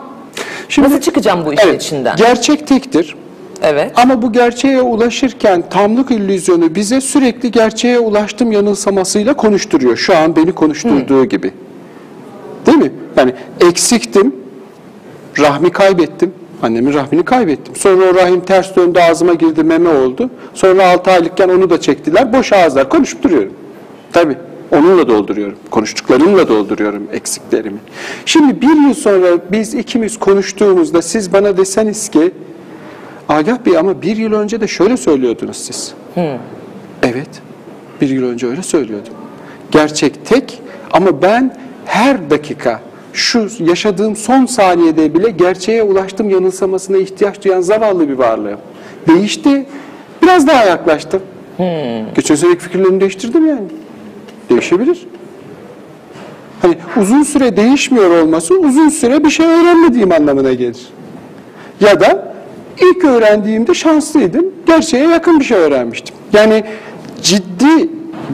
nasıl 0.78 1.02
çıkacağım 1.02 1.46
bu 1.46 1.54
işin 1.54 1.68
evet, 1.68 1.84
içinden? 1.84 2.16
Gerçek 2.16 2.68
tektir. 2.68 3.16
Evet. 3.62 3.92
Ama 3.96 4.22
bu 4.22 4.32
gerçeğe 4.32 4.82
ulaşırken 4.82 5.64
tamlık 5.70 6.12
illüzyonu 6.12 6.76
bize 6.76 7.02
sürekli 7.02 7.52
gerçeğe 7.52 8.00
ulaştım 8.00 8.52
yanılsamasıyla 8.52 9.34
konuşturuyor. 9.34 9.98
Şu 9.98 10.18
an 10.18 10.36
beni 10.36 10.52
konuşturduğu 10.52 11.26
gibi. 11.26 11.52
Değil 12.66 12.78
mi? 12.78 12.92
Yani 13.18 13.34
eksiktim, 13.60 14.36
rahmi 15.40 15.72
kaybettim. 15.72 16.34
Annemin 16.64 16.94
rahmini 16.94 17.26
kaybettim. 17.26 17.76
Sonra 17.76 18.06
o 18.06 18.16
rahim 18.16 18.42
ters 18.42 18.76
döndü 18.76 19.00
ağzıma 19.00 19.34
girdi 19.34 19.64
meme 19.64 19.90
oldu. 19.90 20.30
Sonra 20.54 20.88
6 20.88 21.12
aylıkken 21.12 21.50
onu 21.50 21.70
da 21.70 21.82
çektiler. 21.82 22.34
Boş 22.34 22.54
ağızlar 22.54 22.90
konuşup 22.90 23.24
duruyorum. 23.24 23.54
Tabii. 24.14 24.38
Onunla 24.72 25.08
dolduruyorum. 25.08 25.58
Konuştuklarımla 25.72 26.48
dolduruyorum 26.48 27.08
eksiklerimi. 27.14 27.78
Şimdi 28.26 28.62
bir 28.62 28.88
yıl 28.88 28.94
sonra 28.94 29.28
biz 29.52 29.74
ikimiz 29.74 30.20
konuştuğumuzda 30.20 31.02
siz 31.02 31.34
bana 31.34 31.58
deseniz 31.58 32.10
ki 32.10 32.32
Agah 33.30 33.58
Bey 33.66 33.78
ama 33.78 34.02
bir 34.02 34.18
yıl 34.18 34.34
önce 34.34 34.62
de 34.62 34.68
şöyle 34.68 34.98
söylüyordunuz 34.98 35.58
siz. 35.58 35.94
Evet. 37.04 37.30
Bir 38.02 38.10
yıl 38.10 38.24
önce 38.24 38.48
öyle 38.48 38.64
söylüyordum. 38.64 39.14
Gerçek 39.72 40.26
tek 40.26 40.62
ama 40.92 41.22
ben 41.22 41.58
her 41.86 42.30
dakika 42.30 42.82
şu 43.14 43.48
yaşadığım 43.60 44.16
son 44.16 44.46
saniyede 44.46 45.14
bile 45.14 45.30
gerçeğe 45.30 45.84
ulaştım 45.84 46.30
yanılsamasına 46.30 46.98
ihtiyaç 46.98 47.44
duyan 47.44 47.62
zavallı 47.62 48.10
bir 48.10 48.14
varlığım. 48.14 48.60
Değişti. 49.08 49.66
Biraz 50.22 50.48
daha 50.48 50.66
yaklaştım. 50.66 51.22
Geçen 52.16 52.36
seneki 52.36 52.60
fikirlerimi 52.60 53.02
değiştirdim 53.02 53.48
yani. 53.48 53.68
Değişebilir. 54.50 55.08
Hani 56.62 56.78
uzun 57.02 57.24
süre 57.24 57.58
değişmiyor 57.58 58.22
olması 58.24 58.54
uzun 58.60 58.90
süre 58.90 59.24
bir 59.24 59.30
şey 59.30 59.46
öğrenmediğim 59.46 60.12
anlamına 60.12 60.54
gelir. 60.54 60.88
Ya 61.80 62.00
da 62.00 62.34
ilk 62.82 63.06
öğrendiğimde 63.06 63.74
şanslıydım. 63.74 64.46
Gerçeğe 64.66 65.08
yakın 65.08 65.40
bir 65.40 65.46
şey 65.46 65.58
öğrenmiştim. 65.58 66.16
Yani 66.34 66.64
ciddi 67.22 67.90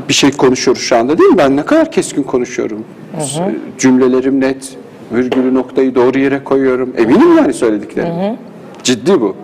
bir 0.09 0.13
şey 0.13 0.31
konuşuyoruz 0.31 0.81
şu 0.81 0.97
anda 0.97 1.17
değil 1.17 1.29
mi? 1.29 1.37
Ben 1.37 1.57
ne 1.57 1.65
kadar 1.65 1.91
keskin 1.91 2.23
konuşuyorum. 2.23 2.85
Cümlelerim 3.77 4.41
net. 4.41 4.77
Virgülü 5.11 5.53
noktayı 5.53 5.95
doğru 5.95 6.19
yere 6.19 6.43
koyuyorum. 6.43 6.93
Eminim 6.97 7.37
yani 7.37 7.53
söylediklerim. 7.53 8.37
Ciddi 8.83 9.21
bu. 9.21 9.35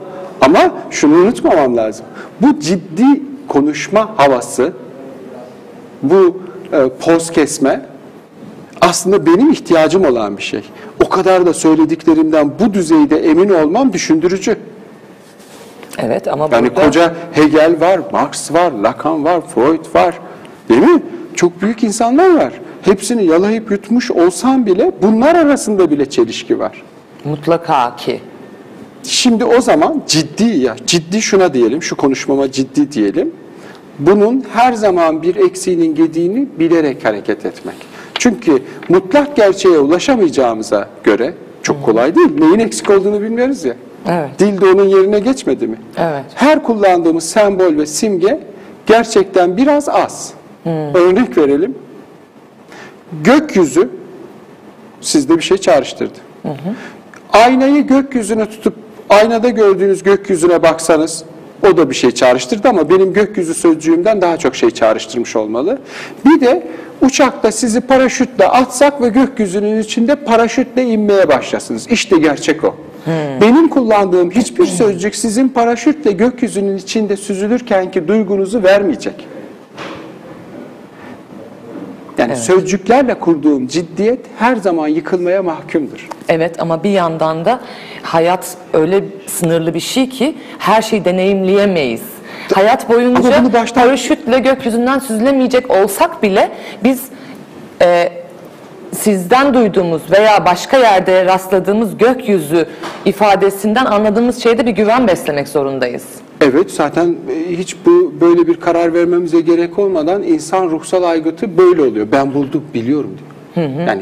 Ama 0.42 0.60
şunu 0.92 1.16
unutmamam 1.16 1.78
lazım. 1.78 2.06
Bu 2.42 2.60
ciddi 2.60 3.22
konuşma 3.48 4.10
havası, 4.18 4.74
bu 6.04 6.42
e, 6.74 6.90
poz 7.00 7.32
kesme 7.32 7.82
aslında 8.82 9.26
benim 9.26 9.52
ihtiyacım 9.52 10.06
olan 10.06 10.38
bir 10.38 10.44
şey. 10.44 10.62
O 11.06 11.10
kadar 11.10 11.46
da 11.46 11.54
söylediklerimden 11.54 12.52
bu 12.60 12.74
düzeyde 12.74 13.30
emin 13.30 13.50
olmam 13.50 13.94
düşündürücü. 13.94 14.58
Evet 15.98 16.28
ama 16.28 16.50
Yani 16.52 16.70
burada 16.70 16.86
koca 16.86 17.14
Hegel 17.32 17.82
var, 17.82 18.00
Marx 18.12 18.54
var, 18.54 18.72
Lacan 18.72 19.24
var, 19.24 19.42
Freud 19.56 19.96
var. 19.96 20.20
Değil 20.70 20.82
mi? 20.82 21.02
Çok 21.36 21.62
büyük 21.62 21.84
insanlar 21.84 22.36
var. 22.36 22.54
Hepsini 22.86 23.26
yalayıp 23.26 23.72
yutmuş 23.72 24.12
olsam 24.12 24.66
bile 24.66 24.92
bunlar 25.02 25.36
arasında 25.36 25.92
bile 25.92 26.10
çelişki 26.10 26.60
var. 26.60 26.84
mutlaka 27.26 27.96
ki 27.96 28.20
Şimdi 29.04 29.46
o 29.46 29.62
zaman 29.62 30.02
ciddi 30.08 30.44
ya, 30.44 30.76
ciddi 30.86 31.22
şuna 31.22 31.54
diyelim, 31.54 31.84
şu 31.84 31.96
konuşmama 31.96 32.52
ciddi 32.52 32.92
diyelim. 32.92 33.32
Bunun 34.00 34.44
her 34.54 34.74
zaman 34.74 35.22
bir 35.24 35.36
eksiğinin 35.36 35.96
gediğini 35.96 36.48
bilerek 36.60 37.06
hareket 37.06 37.46
etmek. 37.46 37.76
Çünkü 38.14 38.62
mutlak 38.90 39.36
gerçeğe 39.36 39.80
ulaşamayacağımıza 39.80 40.90
göre 41.04 41.34
çok 41.64 41.84
kolay 41.84 42.16
değil. 42.16 42.30
Neyin 42.40 42.60
eksik 42.60 42.90
olduğunu 42.90 43.22
bilmiyoruz 43.22 43.66
ya. 43.66 43.74
Evet. 44.10 44.30
Dil 44.40 44.62
de 44.62 44.66
onun 44.66 44.86
yerine 44.86 45.20
geçmedi 45.20 45.68
mi? 45.68 45.78
Evet. 45.98 46.26
Her 46.36 46.64
kullandığımız 46.64 47.30
sembol 47.30 47.78
ve 47.78 47.86
simge 47.86 48.40
gerçekten 48.86 49.58
biraz 49.58 49.90
az. 49.90 50.34
Örnek 50.94 51.38
verelim. 51.38 51.76
Gökyüzü 53.24 53.90
sizde 55.02 55.38
bir 55.38 55.42
şey 55.42 55.58
çağrıştırdı. 55.58 56.20
Aynayı 57.34 57.88
gökyüzüne 57.88 58.46
tutup 58.46 58.74
aynada 59.10 59.50
gördüğünüz 59.50 60.04
gökyüzüne 60.04 60.64
baksanız 60.64 61.24
o 61.72 61.78
da 61.78 61.90
bir 61.90 61.96
şey 61.96 62.12
çağrıştırdı 62.12 62.70
ama 62.70 62.90
benim 62.90 63.14
gökyüzü 63.14 63.54
sözcüğümden 63.54 64.22
daha 64.22 64.38
çok 64.38 64.56
şey 64.56 64.72
çağrıştırmış 64.72 65.36
olmalı. 65.36 65.80
Bir 66.26 66.42
de 66.42 66.68
uçakta 67.02 67.52
sizi 67.52 67.82
paraşütle 67.82 68.48
atsak 68.48 69.02
ve 69.02 69.10
gökyüzünün 69.10 69.82
içinde 69.82 70.16
paraşütle 70.16 70.84
inmeye 70.84 71.28
başlasınız. 71.30 71.88
İşte 71.88 72.18
gerçek 72.18 72.64
o. 72.64 72.76
Benim 73.42 73.68
kullandığım 73.70 74.32
hiçbir 74.32 74.66
sözcük 74.66 75.16
sizin 75.16 75.50
paraşütle 75.50 76.12
gökyüzünün 76.12 76.78
içinde 76.78 77.18
süzülürkenki 77.18 78.08
duygunuzu 78.08 78.64
vermeyecek. 78.64 79.28
Yani 82.18 82.36
sözcüklerle 82.36 83.20
kurduğum 83.20 83.68
ciddiyet 83.68 84.20
her 84.40 84.56
zaman 84.56 84.88
yıkılmaya 84.88 85.44
mahkumdur. 85.44 86.10
Evet 86.30 86.56
ama 86.62 86.84
bir 86.84 86.90
yandan 86.90 87.46
da 87.46 87.60
hayat 88.04 88.58
öyle 88.74 89.04
sınırlı 89.28 89.74
bir 89.74 89.80
şey 89.80 90.10
ki 90.10 90.36
her 90.60 90.82
şeyi 90.82 91.06
deneyimleyemeyiz. 91.06 92.02
Hayat 92.54 92.90
boyunca 92.90 93.32
baştan- 93.54 93.84
paraşütle 93.84 94.40
gökyüzünden 94.40 95.00
süzülemeyecek 95.00 95.72
olsak 95.72 96.24
bile 96.24 96.52
biz 96.84 97.04
e, 97.82 98.10
sizden 98.92 99.54
duyduğumuz 99.54 100.02
veya 100.12 100.46
başka 100.46 100.78
yerde 100.78 101.26
rastladığımız 101.26 101.98
gökyüzü 101.98 102.66
ifadesinden 103.06 103.86
anladığımız 103.86 104.44
şeyde 104.44 104.66
bir 104.66 104.72
güven 104.72 105.08
beslemek 105.08 105.48
zorundayız. 105.48 106.04
Evet 106.42 106.72
zaten 106.72 107.16
e, 107.32 107.58
hiç 107.58 107.76
bu 107.86 108.14
böyle 108.22 108.48
bir 108.48 108.60
karar 108.60 108.94
vermemize 108.94 109.42
gerek 109.42 109.80
olmadan 109.80 110.24
insan 110.24 110.70
ruhsal 110.70 111.04
aygıtı 111.04 111.58
böyle 111.58 111.82
oluyor. 111.82 112.08
Ben 112.12 112.34
buldum, 112.34 112.64
biliyorum 112.74 113.18
diyor. 113.18 113.70
Yani 113.88 114.02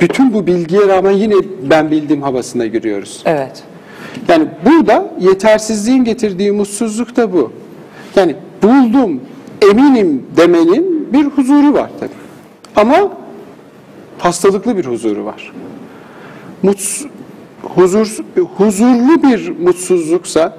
bütün 0.00 0.34
bu 0.34 0.46
bilgiye 0.46 0.88
rağmen 0.88 1.10
yine 1.10 1.34
ben 1.70 1.90
bildiğim 1.90 2.22
havasına 2.22 2.66
giriyoruz. 2.66 3.22
Evet. 3.24 3.62
Yani 4.28 4.48
burada 4.66 5.14
yetersizliğin 5.20 6.04
getirdiği 6.04 6.52
mutsuzluk 6.52 7.16
da 7.16 7.32
bu. 7.32 7.52
Yani 8.16 8.36
buldum, 8.62 9.20
eminim 9.70 10.26
demenin 10.36 11.12
bir 11.12 11.24
huzuru 11.24 11.74
var 11.74 11.90
tabii. 12.00 12.10
Ama 12.76 13.12
hastalıklı 14.18 14.76
bir 14.76 14.84
huzuru 14.84 15.24
var. 15.24 15.52
Muts, 16.62 17.04
huzur, 17.62 18.18
huzurlu 18.56 19.22
bir 19.22 19.58
mutsuzluksa 19.58 20.56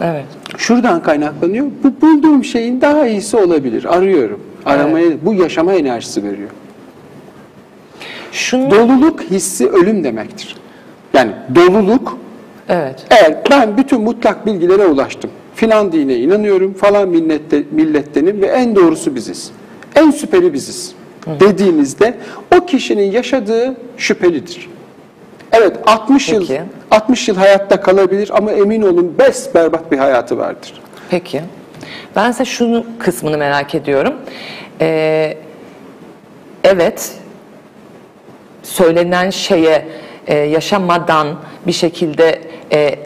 Evet. 0.00 0.24
Şuradan 0.58 1.02
kaynaklanıyor. 1.02 1.66
Bu 1.84 2.06
bulduğum 2.06 2.44
şeyin 2.44 2.80
daha 2.80 3.06
iyisi 3.06 3.36
olabilir. 3.36 3.96
Arıyorum. 3.96 4.40
Aramaya, 4.66 5.10
bu 5.22 5.34
yaşama 5.34 5.72
enerjisi 5.72 6.24
veriyor. 6.24 6.50
Şunu 8.32 8.70
Doluluk 8.70 9.20
hissi 9.22 9.68
ölüm 9.68 10.04
demektir. 10.04 10.56
Yani 11.14 11.32
doluluk 11.54 12.18
evet. 12.68 13.06
eğer 13.10 13.36
ben 13.50 13.76
bütün 13.76 14.00
mutlak 14.00 14.46
bilgilere 14.46 14.86
ulaştım. 14.86 15.30
Filan 15.54 15.92
dine 15.92 16.16
inanıyorum, 16.16 16.74
falan 16.74 17.08
millette, 17.08 17.62
millettenim 17.70 18.42
ve 18.42 18.46
en 18.46 18.76
doğrusu 18.76 19.14
biziz. 19.14 19.50
En 19.94 20.10
süperi 20.10 20.52
biziz. 20.52 20.94
Dediğimizde 21.40 22.14
o 22.56 22.66
kişinin 22.66 23.12
yaşadığı 23.12 23.76
şüphelidir. 23.96 24.70
Evet 25.52 25.76
60 25.86 26.28
yıl 26.32 26.40
Peki. 26.40 26.62
60 26.90 27.28
yıl 27.28 27.36
hayatta 27.36 27.80
kalabilir 27.80 28.30
ama 28.34 28.52
emin 28.52 28.82
olun 28.82 29.18
bes 29.18 29.54
berbat 29.54 29.92
bir 29.92 29.98
hayatı 29.98 30.38
vardır. 30.38 30.72
Peki. 31.10 31.42
Ben 32.16 32.30
ise 32.30 32.44
şunu 32.44 32.86
kısmını 32.98 33.38
merak 33.38 33.74
ediyorum. 33.74 34.14
Ee, 34.80 35.36
evet, 36.64 37.12
söylenen 38.62 39.30
şeye 39.30 39.88
e, 40.26 40.38
yaşamadan 40.38 41.28
bir 41.66 41.72
şekilde 41.72 42.40
e, 42.72 42.98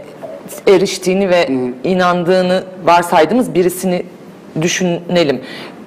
eriştiğini 0.66 1.30
ve 1.30 1.48
inandığını 1.84 2.64
varsaydığımız 2.84 3.54
birisini 3.54 4.06
düşünelim. 4.60 5.40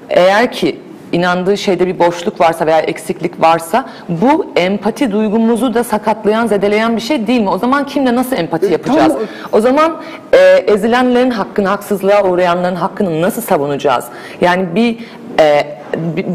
Eğer 0.09 0.51
ki 0.51 0.79
inandığı 1.17 1.57
şeyde 1.57 1.87
bir 1.87 1.99
boşluk 1.99 2.41
varsa 2.41 2.65
veya 2.65 2.79
eksiklik 2.79 3.41
varsa 3.41 3.85
bu 4.09 4.45
empati 4.55 5.11
duygumuzu 5.11 5.73
da 5.73 5.83
sakatlayan, 5.83 6.47
zedeleyen 6.47 6.95
bir 6.95 7.01
şey 7.01 7.27
değil 7.27 7.41
mi? 7.41 7.49
O 7.49 7.57
zaman 7.57 7.85
kimle 7.85 8.15
nasıl 8.15 8.35
empati 8.35 8.65
E, 8.65 8.69
yapacağız? 8.71 9.13
O 9.51 9.61
zaman 9.61 9.97
e, 10.33 10.37
ezilenlerin 10.67 11.31
hakkını, 11.31 11.67
haksızlığa 11.67 12.23
uğrayanların 12.23 12.75
hakkını 12.75 13.21
nasıl 13.21 13.41
savunacağız? 13.41 14.05
Yani 14.41 14.65
bir, 14.75 14.97
e, 15.39 15.63
bir- 15.95 16.25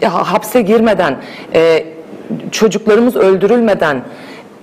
bir 0.00 0.06
hapse 0.06 0.62
girmeden, 0.62 1.16
e, 1.54 1.84
çocuklarımız 2.50 3.16
öldürülmeden 3.16 4.00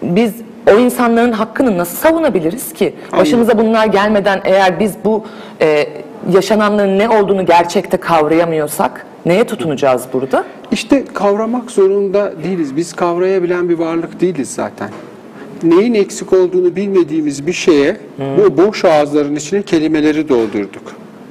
biz 0.01 0.33
o 0.73 0.79
insanların 0.79 1.31
hakkını 1.31 1.77
nasıl 1.77 1.97
savunabiliriz 1.97 2.73
ki? 2.73 2.95
Başımıza 3.17 3.57
bunlar 3.57 3.85
gelmeden 3.85 4.41
eğer 4.43 4.79
biz 4.79 4.93
bu 5.05 5.25
e, 5.62 5.85
yaşananların 6.31 6.99
ne 6.99 7.09
olduğunu 7.09 7.45
gerçekte 7.45 7.97
kavrayamıyorsak 7.97 9.05
neye 9.25 9.43
tutunacağız 9.43 10.03
burada? 10.13 10.45
İşte 10.71 11.06
kavramak 11.13 11.71
zorunda 11.71 12.33
değiliz. 12.43 12.75
Biz 12.75 12.93
kavrayabilen 12.93 13.69
bir 13.69 13.79
varlık 13.79 14.21
değiliz 14.21 14.50
zaten. 14.50 14.89
Neyin 15.63 15.93
eksik 15.93 16.33
olduğunu 16.33 16.75
bilmediğimiz 16.75 17.48
bir 17.48 17.54
şeye 17.54 17.98
bu 18.37 18.58
boş 18.58 18.85
ağızların 18.85 19.35
içine 19.35 19.62
kelimeleri 19.62 20.29
doldurduk. 20.29 20.83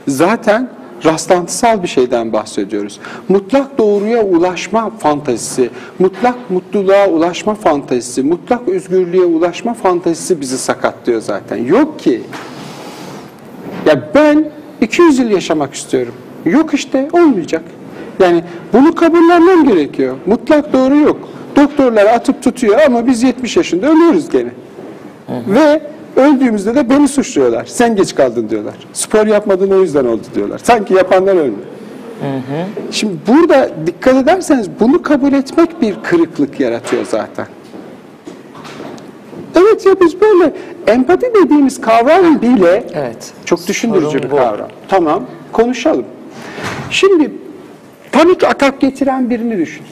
Zaten 0.08 0.70
rastlantısal 1.04 1.82
bir 1.82 1.88
şeyden 1.88 2.32
bahsediyoruz. 2.32 3.00
Mutlak 3.28 3.78
doğruya 3.78 4.24
ulaşma 4.24 4.90
fantazisi, 4.90 5.70
mutlak 5.98 6.50
mutluluğa 6.50 7.08
ulaşma 7.08 7.54
fantazisi, 7.54 8.22
mutlak 8.22 8.68
özgürlüğe 8.68 9.24
ulaşma 9.24 9.74
fantazisi 9.74 10.40
bizi 10.40 10.58
sakatlıyor 10.58 11.20
zaten. 11.20 11.56
Yok 11.56 11.98
ki. 11.98 12.22
Ya 13.86 14.10
ben 14.14 14.50
200 14.80 15.18
yıl 15.18 15.30
yaşamak 15.30 15.74
istiyorum. 15.74 16.14
Yok 16.44 16.74
işte 16.74 17.08
olmayacak. 17.12 17.62
Yani 18.20 18.44
bunu 18.72 18.94
kabullenmem 18.94 19.64
gerekiyor. 19.68 20.14
Mutlak 20.26 20.72
doğru 20.72 20.96
yok. 20.96 21.28
Doktorlar 21.56 22.06
atıp 22.06 22.42
tutuyor 22.42 22.78
ama 22.86 23.06
biz 23.06 23.22
70 23.22 23.56
yaşında 23.56 23.90
ölüyoruz 23.90 24.30
gene. 24.30 24.50
Ve 25.48 25.80
Öldüğümüzde 26.18 26.74
de 26.74 26.90
beni 26.90 27.08
suçluyorlar. 27.08 27.66
Sen 27.66 27.96
geç 27.96 28.14
kaldın 28.14 28.48
diyorlar. 28.48 28.74
Spor 28.92 29.26
yapmadın 29.26 29.70
o 29.70 29.80
yüzden 29.80 30.04
oldu 30.04 30.22
diyorlar. 30.34 30.58
Sanki 30.58 30.94
yapanlar 30.94 31.36
ölmüyor. 31.36 31.66
Şimdi 32.90 33.14
burada 33.28 33.70
dikkat 33.86 34.14
ederseniz 34.14 34.68
bunu 34.80 35.02
kabul 35.02 35.32
etmek 35.32 35.82
bir 35.82 35.94
kırıklık 36.02 36.60
yaratıyor 36.60 37.04
zaten. 37.04 37.46
Evet 39.56 39.86
ya 39.86 40.00
biz 40.00 40.20
böyle 40.20 40.52
empati 40.86 41.26
dediğimiz 41.34 41.80
kavram 41.80 42.42
bile 42.42 42.84
Evet. 42.94 43.32
çok 43.44 43.68
düşündürücü 43.68 44.22
bir 44.22 44.28
kavram. 44.28 44.68
Tamam 44.88 45.22
konuşalım. 45.52 46.04
Şimdi 46.90 47.32
panik 48.12 48.44
atak 48.44 48.80
getiren 48.80 49.30
birini 49.30 49.58
düşün. 49.58 49.82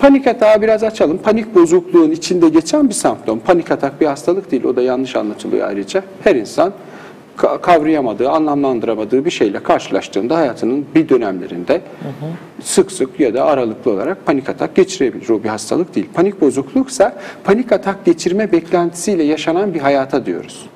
Panik 0.00 0.26
atağı 0.26 0.62
biraz 0.62 0.82
açalım. 0.82 1.18
Panik 1.18 1.54
bozukluğun 1.54 2.10
içinde 2.10 2.48
geçen 2.48 2.88
bir 2.88 2.94
semptom. 2.94 3.38
Panik 3.40 3.70
atak 3.70 4.00
bir 4.00 4.06
hastalık 4.06 4.50
değil. 4.50 4.64
O 4.64 4.76
da 4.76 4.82
yanlış 4.82 5.16
anlatılıyor 5.16 5.68
ayrıca. 5.68 6.02
Her 6.24 6.36
insan 6.36 6.72
ka- 7.38 7.60
kavrayamadığı, 7.60 8.28
anlamlandıramadığı 8.30 9.24
bir 9.24 9.30
şeyle 9.30 9.62
karşılaştığında 9.62 10.36
hayatının 10.36 10.86
bir 10.94 11.08
dönemlerinde 11.08 11.80
sık 12.62 12.92
sık 12.92 13.20
ya 13.20 13.34
da 13.34 13.44
aralıklı 13.44 13.90
olarak 13.90 14.26
panik 14.26 14.48
atak 14.48 14.74
geçirebilir. 14.74 15.28
O 15.28 15.42
bir 15.42 15.48
hastalık 15.48 15.94
değil. 15.94 16.06
Panik 16.14 16.40
bozukluksa 16.40 17.16
panik 17.44 17.72
atak 17.72 18.04
geçirme 18.04 18.52
beklentisiyle 18.52 19.22
yaşanan 19.22 19.74
bir 19.74 19.80
hayata 19.80 20.26
diyoruz. 20.26 20.66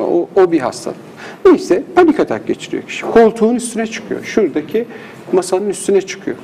O, 0.00 0.28
o 0.36 0.52
bir 0.52 0.60
hastalık. 0.60 0.96
Neyse 1.44 1.82
panik 1.94 2.20
atak 2.20 2.46
geçiriyor 2.46 2.82
kişi. 2.82 3.02
Koltuğun 3.06 3.54
üstüne 3.54 3.86
çıkıyor. 3.86 4.24
Şuradaki 4.24 4.86
masanın 5.34 5.68
üstüne 5.68 6.00
çıkıyor. 6.00 6.36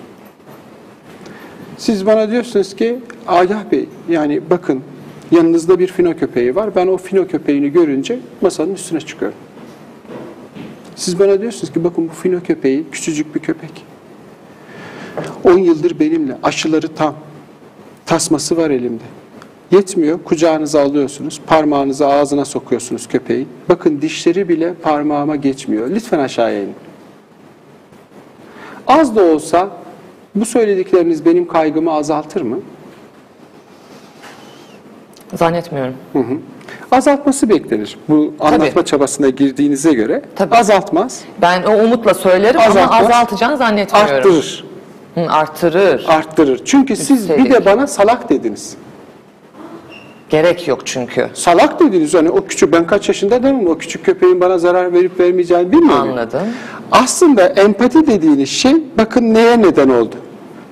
Siz 1.78 2.06
bana 2.06 2.30
diyorsunuz 2.30 2.76
ki 2.76 2.98
Agah 3.26 3.70
Bey 3.72 3.88
yani 4.08 4.40
bakın 4.50 4.82
yanınızda 5.30 5.78
bir 5.78 5.88
fino 5.88 6.16
köpeği 6.16 6.56
var. 6.56 6.74
Ben 6.76 6.86
o 6.86 6.96
fino 6.96 7.26
köpeğini 7.26 7.72
görünce 7.72 8.18
masanın 8.40 8.74
üstüne 8.74 9.00
çıkıyorum. 9.00 9.38
Siz 10.96 11.18
bana 11.18 11.40
diyorsunuz 11.40 11.72
ki 11.72 11.84
bakın 11.84 12.08
bu 12.08 12.12
fino 12.12 12.40
köpeği 12.40 12.84
küçücük 12.92 13.34
bir 13.34 13.40
köpek. 13.40 13.70
10 15.44 15.58
yıldır 15.58 16.00
benimle 16.00 16.36
aşıları 16.42 16.88
tam. 16.94 17.14
Tasması 18.06 18.56
var 18.56 18.70
elimde. 18.70 19.02
Yetmiyor. 19.70 20.18
Kucağınıza 20.24 20.82
alıyorsunuz. 20.82 21.40
Parmağınızı 21.46 22.06
ağzına 22.06 22.44
sokuyorsunuz 22.44 23.08
köpeğin. 23.08 23.48
Bakın 23.68 24.02
dişleri 24.02 24.48
bile 24.48 24.74
parmağıma 24.74 25.36
geçmiyor. 25.36 25.90
Lütfen 25.90 26.18
aşağıya 26.18 26.62
inin. 26.62 26.74
Az 28.90 29.16
da 29.16 29.22
olsa 29.22 29.68
bu 30.34 30.44
söyledikleriniz 30.44 31.24
benim 31.26 31.48
kaygımı 31.48 31.92
azaltır 31.92 32.40
mı? 32.42 32.58
Zannetmiyorum. 35.34 35.94
Hı 36.12 36.18
hı. 36.18 36.38
Azaltması 36.92 37.48
beklenir. 37.48 37.98
Bu 38.08 38.34
anlatma 38.40 38.84
çabasına 38.84 39.28
girdiğinize 39.28 39.92
göre 39.92 40.22
Tabii. 40.36 40.54
azaltmaz, 40.56 41.20
Ben 41.42 41.62
o 41.62 41.84
umutla 41.84 42.14
söylerim 42.14 42.60
Azaltmaz. 42.60 42.86
ama 42.90 42.96
azaltacağını 42.96 43.56
zannetmiyorum. 43.56 44.14
arttırır. 44.14 44.64
Hı, 45.14 45.20
arttırır. 45.30 46.04
Arttırır. 46.08 46.62
Çünkü 46.64 46.96
siz 46.96 47.28
bir 47.28 47.34
Üstelik. 47.34 47.52
de 47.52 47.64
bana 47.64 47.86
salak 47.86 48.30
dediniz. 48.30 48.76
Gerek 50.30 50.68
yok 50.68 50.80
çünkü. 50.84 51.26
Salak 51.34 51.80
dediniz. 51.80 52.14
Hani 52.14 52.30
o 52.30 52.44
küçük 52.44 52.72
ben 52.72 52.86
kaç 52.86 53.08
yaşında 53.08 53.42
demem 53.42 53.66
o 53.66 53.78
küçük 53.78 54.04
köpeğin 54.04 54.40
bana 54.40 54.58
zarar 54.58 54.92
verip 54.92 55.20
vermeyeceğini 55.20 55.72
bilmiyorum. 55.72 56.08
Anladım. 56.10 56.40
Aslında 56.92 57.46
empati 57.46 58.06
dediğiniz 58.06 58.48
şey 58.48 58.72
bakın 58.98 59.34
neye 59.34 59.62
neden 59.62 59.88
oldu. 59.88 60.14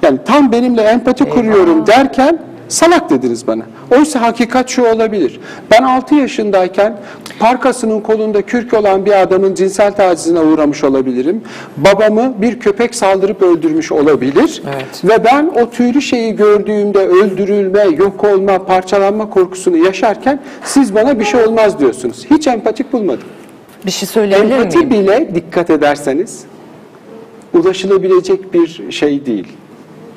Yani 0.02 0.18
tam 0.24 0.52
benimle 0.52 0.82
empati 0.82 1.24
kuruyorum 1.28 1.86
derken 1.86 2.38
salak 2.68 3.10
dediniz 3.10 3.46
bana. 3.46 3.62
Oysa 3.90 4.20
hakikat 4.20 4.68
şu 4.68 4.86
olabilir. 4.86 5.40
Ben 5.70 5.82
6 5.82 6.14
yaşındayken 6.14 6.96
parkasının 7.38 8.00
kolunda 8.00 8.42
kürk 8.42 8.74
olan 8.74 9.06
bir 9.06 9.22
adamın 9.22 9.54
cinsel 9.54 9.92
tacizine 9.92 10.40
uğramış 10.40 10.84
olabilirim. 10.84 11.42
Babamı 11.76 12.34
bir 12.38 12.60
köpek 12.60 12.94
saldırıp 12.94 13.42
öldürmüş 13.42 13.92
olabilir. 13.92 14.62
Evet. 14.74 15.04
Ve 15.04 15.24
ben 15.24 15.50
o 15.62 15.70
tüylü 15.70 16.02
şeyi 16.02 16.36
gördüğümde 16.36 16.98
öldürülme, 16.98 17.82
yok 17.82 18.24
olma, 18.24 18.64
parçalanma 18.64 19.30
korkusunu 19.30 19.76
yaşarken 19.76 20.40
siz 20.64 20.94
bana 20.94 21.20
bir 21.20 21.24
şey 21.24 21.44
olmaz 21.44 21.78
diyorsunuz. 21.78 22.26
Hiç 22.30 22.46
empatik 22.46 22.92
bulmadım. 22.92 23.28
Bir 23.86 23.90
şey 23.90 24.08
söyleyebilir 24.08 24.54
Empati 24.54 24.78
miyim? 24.78 24.90
bile 24.90 25.34
dikkat 25.34 25.70
ederseniz 25.70 26.44
ulaşılabilecek 27.54 28.54
bir 28.54 28.82
şey 28.90 29.26
değil. 29.26 29.48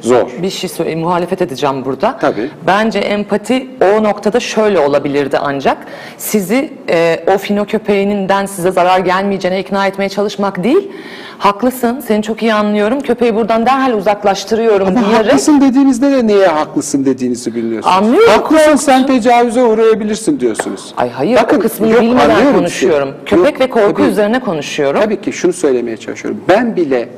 Zor. 0.01 0.29
Bir 0.41 0.49
şey 0.49 0.69
söyleyeyim, 0.69 0.99
muhalefet 0.99 1.41
edeceğim 1.41 1.85
burada. 1.85 2.17
Tabii. 2.21 2.49
Bence 2.67 2.99
empati 2.99 3.67
o 3.97 4.03
noktada 4.03 4.39
şöyle 4.39 4.79
olabilirdi 4.79 5.37
ancak 5.41 5.77
sizi 6.17 6.73
e, 6.89 7.23
o 7.35 7.37
fino 7.37 7.65
köpeğinden 7.65 8.45
size 8.45 8.71
zarar 8.71 8.99
gelmeyeceğine 8.99 9.59
ikna 9.59 9.87
etmeye 9.87 10.09
çalışmak 10.09 10.63
değil. 10.63 10.91
Haklısın, 11.37 11.99
seni 12.07 12.23
çok 12.23 12.41
iyi 12.41 12.53
anlıyorum. 12.53 13.01
Köpeği 13.01 13.35
buradan 13.35 13.65
derhal 13.65 13.93
uzaklaştırıyorum 13.93 14.87
Ama 14.87 14.99
diyerek. 15.09 15.25
haklısın 15.27 15.61
dediğinizde 15.61 16.11
de 16.11 16.27
niye 16.27 16.47
haklısın 16.47 17.05
dediğinizi 17.05 17.55
biliyorsunuz. 17.55 17.95
Anlıyorum. 17.97 18.29
Haklısın 18.31 18.75
sen 18.75 19.05
tecavüze 19.07 19.63
uğrayabilirsin 19.63 20.39
diyorsunuz. 20.39 20.93
Ay 20.97 21.09
hayır, 21.09 21.37
Bakın, 21.37 21.57
o 21.57 21.59
kısmını 21.59 21.91
yok, 21.91 22.01
bilmeden 22.01 22.29
anlıyorum 22.29 22.55
konuşuyorum. 22.59 23.09
sizi. 23.13 23.25
Köpek 23.25 23.51
Yok, 23.53 23.61
ve 23.61 23.69
korku 23.69 23.93
tabii. 24.01 24.07
üzerine 24.11 24.39
konuşuyorum. 24.39 25.01
Tabii 25.01 25.21
ki 25.21 25.33
şunu 25.33 25.53
söylemeye 25.53 25.97
çalışıyorum. 25.97 26.41
Ben 26.49 26.75
bile 26.75 27.09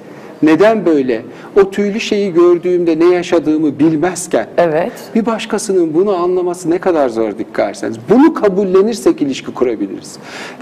neden 0.43 0.85
böyle 0.85 1.21
o 1.55 1.71
tüylü 1.71 1.99
şeyi 1.99 2.33
gördüğümde 2.33 2.99
ne 2.99 3.05
yaşadığımı 3.15 3.79
bilmezken 3.79 4.47
Evet. 4.57 4.91
bir 5.15 5.25
başkasının 5.25 5.93
bunu 5.93 6.15
anlaması 6.15 6.69
ne 6.69 6.77
kadar 6.77 7.09
zor 7.09 7.37
dikkat 7.37 7.69
etseniz. 7.69 7.97
Bunu 8.09 8.33
kabullenirsek 8.33 9.21
ilişki 9.21 9.53
kurabiliriz. 9.53 10.17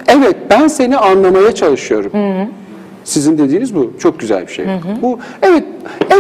Evet 0.08 0.36
ben 0.50 0.68
seni 0.68 0.98
anlamaya 0.98 1.56
çalışıyorum. 1.56 2.12
Sizin 3.04 3.38
dediğiniz 3.38 3.76
bu. 3.76 3.94
Çok 4.00 4.20
güzel 4.20 4.48
bir 4.48 4.52
şey. 4.52 4.66
Bu 5.02 5.20
evet 5.42 5.64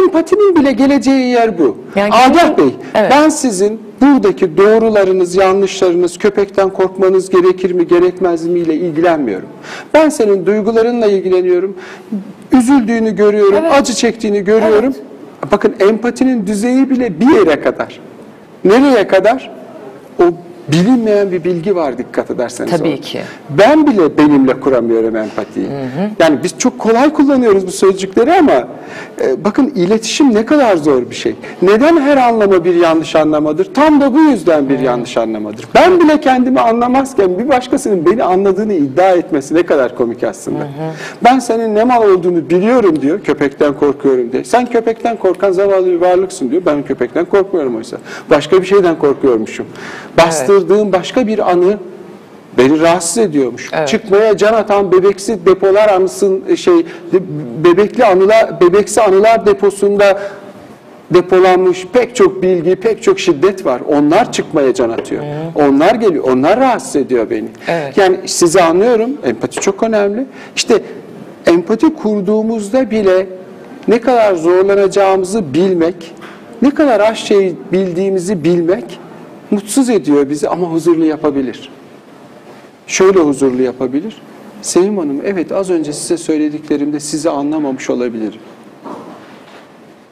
empatinin 0.03 0.55
bile 0.55 0.71
geleceği 0.71 1.27
yer 1.27 1.59
bu. 1.59 1.77
Yani 1.95 2.13
Agah 2.13 2.57
Bey 2.57 2.75
Evet. 2.95 3.11
ben 3.11 3.29
sizin 3.29 3.79
buradaki 4.01 4.57
doğrularınız, 4.57 5.35
yanlışlarınız, 5.35 6.17
köpekten 6.17 6.69
korkmanız 6.69 7.29
gerekir 7.29 7.71
mi, 7.71 7.87
gerekmez 7.87 8.45
mi 8.45 8.59
ile 8.59 8.75
ilgilenmiyorum. 8.75 9.47
Ben 9.93 10.09
senin 10.09 10.45
duygularınla 10.45 11.07
ilgileniyorum. 11.07 11.75
Üzüldüğünü 12.51 13.15
görüyorum, 13.15 13.59
Evet. 13.61 13.71
acı 13.73 13.93
çektiğini 13.93 14.43
görüyorum. 14.43 14.93
Bakın 15.51 15.75
empatinin 15.79 16.47
düzeyi 16.47 16.89
bile 16.89 17.19
bir 17.19 17.27
yere 17.33 17.61
kadar. 17.61 17.99
Nereye 18.65 19.07
kadar? 19.07 19.51
O 20.19 20.23
bilinmeyen 20.67 21.31
bir 21.31 21.43
bilgi 21.43 21.75
var 21.75 21.97
dikkat 21.97 22.31
ederseniz. 22.31 22.71
Tabii 22.71 22.89
orada. 22.89 23.01
ki. 23.01 23.21
Ben 23.49 23.87
bile 23.87 24.17
benimle 24.17 24.59
kuramıyorum 24.59 25.15
empatiyi. 25.15 25.67
Yani 26.19 26.39
biz 26.43 26.57
çok 26.57 26.79
kolay 26.79 27.13
kullanıyoruz 27.13 27.67
bu 27.67 27.71
sözcükleri 27.71 28.33
ama 28.33 28.67
e, 29.21 29.43
bakın 29.43 29.67
iletişim 29.75 30.35
ne 30.35 30.45
kadar 30.45 30.77
zor 30.77 31.09
bir 31.09 31.15
şey. 31.15 31.35
Neden 31.61 32.01
her 32.01 32.17
anlama 32.17 32.65
bir 32.65 32.75
yanlış 32.75 33.15
anlamadır? 33.15 33.73
Tam 33.73 34.01
da 34.01 34.13
bu 34.13 34.19
yüzden 34.19 34.69
bir 34.69 34.79
yanlış 34.79 35.17
anlamadır. 35.17 35.67
Ben 35.75 35.99
bile 35.99 36.19
kendimi 36.21 36.59
anlamazken 36.59 37.39
bir 37.39 37.49
başkasının 37.49 38.05
beni 38.05 38.23
anladığını 38.23 38.73
iddia 38.73 39.09
etmesi 39.09 39.55
ne 39.55 39.63
kadar 39.63 39.95
komik 39.95 40.23
aslında. 40.23 40.67
Ben 41.23 41.39
senin 41.39 41.75
ne 41.75 41.83
mal 41.83 42.09
olduğunu 42.09 42.49
biliyorum 42.49 43.01
diyor. 43.01 43.21
Köpekten 43.23 43.73
korkuyorum 43.73 44.31
diye. 44.31 44.43
Sen 44.43 44.65
köpekten 44.65 45.17
korkan 45.17 45.51
zavallı 45.51 45.85
bir 45.85 46.01
varlıksın 46.01 46.51
diyor. 46.51 46.61
Ben 46.65 46.83
köpekten 46.83 47.25
korkmuyorum 47.25 47.75
oysa. 47.75 47.97
Başka 48.29 48.61
bir 48.61 48.65
şeyden 48.65 48.99
korkuyormuşum. 48.99 49.65
Bastırdığım 50.55 50.91
başka 50.93 51.27
bir 51.27 51.51
anı 51.51 51.77
beni 52.57 52.81
rahatsız 52.81 53.17
ediyormuş. 53.17 53.69
Evet. 53.73 53.87
Çıkmaya 53.87 54.37
can 54.37 54.53
atan 54.53 54.91
bebeksi 54.91 55.45
depolar 55.45 55.89
anısın 55.89 56.55
şey 56.55 56.77
de- 57.13 57.21
bebekli 57.63 58.05
anılar 58.05 58.61
bebeksi 58.61 59.01
anılar 59.01 59.45
deposunda 59.45 60.19
depolanmış 61.13 61.87
pek 61.93 62.15
çok 62.15 62.43
bilgi, 62.43 62.75
pek 62.75 63.03
çok 63.03 63.19
şiddet 63.19 63.65
var. 63.65 63.81
Onlar 63.87 64.31
çıkmaya 64.31 64.73
can 64.73 64.89
atıyor. 64.89 65.23
Onlar 65.55 65.95
geliyor. 65.95 66.23
Onlar 66.23 66.59
rahatsız 66.59 66.95
ediyor 66.95 67.29
beni. 67.29 67.47
Evet. 67.67 67.97
Yani 67.97 68.17
sizi 68.25 68.61
anlıyorum. 68.61 69.09
Empati 69.25 69.59
çok 69.59 69.83
önemli. 69.83 70.25
İşte 70.55 70.81
empati 71.45 71.93
kurduğumuzda 71.95 72.91
bile 72.91 73.27
ne 73.87 74.01
kadar 74.01 74.35
zorlanacağımızı 74.35 75.53
bilmek, 75.53 76.13
ne 76.61 76.69
kadar 76.71 76.99
az 76.99 77.17
şey 77.17 77.53
bildiğimizi 77.71 78.43
bilmek 78.43 78.99
mutsuz 79.51 79.89
ediyor 79.89 80.29
bizi 80.29 80.49
ama 80.49 80.67
huzurlu 80.67 81.05
yapabilir. 81.05 81.69
Şöyle 82.87 83.19
huzurlu 83.19 83.61
yapabilir. 83.61 84.21
Sevim 84.61 84.97
Hanım, 84.97 85.21
evet 85.25 85.51
az 85.51 85.69
önce 85.69 85.93
size 85.93 86.17
söylediklerimde 86.17 86.99
sizi 86.99 87.29
anlamamış 87.29 87.89
olabilirim. 87.89 88.39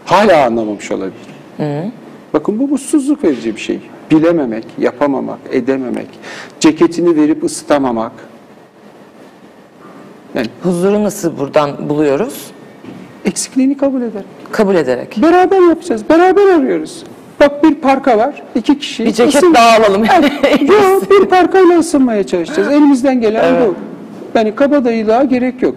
Hala 0.06 0.46
anlamamış 0.46 0.92
olabilirim. 0.92 1.92
Bakın 2.34 2.60
bu 2.60 2.68
mutsuzluk 2.68 3.24
verici 3.24 3.56
bir 3.56 3.62
şey. 3.62 3.80
Bilememek, 4.12 4.66
yapamamak, 4.78 5.40
edememek, 5.52 6.08
ceketini 6.60 7.16
verip 7.16 7.44
ısıtamamak. 7.44 8.12
Yani 10.36 10.48
Huzuru 10.64 11.04
nasıl 11.04 11.38
buradan 11.38 11.90
buluyoruz? 11.90 12.52
eksikliğini 13.26 13.78
kabul 13.78 14.02
eder. 14.02 14.24
Kabul 14.52 14.76
ederek. 14.76 15.18
Beraber 15.22 15.70
yapacağız, 15.70 16.10
beraber 16.10 16.48
arıyoruz. 16.48 17.04
Bak 17.40 17.64
bir 17.64 17.76
parka 17.76 18.18
var, 18.18 18.44
iki 18.56 18.80
kişi. 18.80 19.06
Bir 19.06 19.12
ceket 19.14 19.36
ısın- 19.36 19.54
daha 19.54 19.78
alalım. 19.78 20.04
Yok, 20.68 21.12
bir 21.12 21.26
parkayla 21.26 21.80
ısınmaya 21.80 22.28
çalışacağız. 22.28 22.68
Elimizden 22.72 23.22
gelen 23.22 23.56
bu. 23.62 23.76
Yani 24.38 24.56
kabadayılığa 24.56 25.24
gerek 25.24 25.62
yok. 25.62 25.76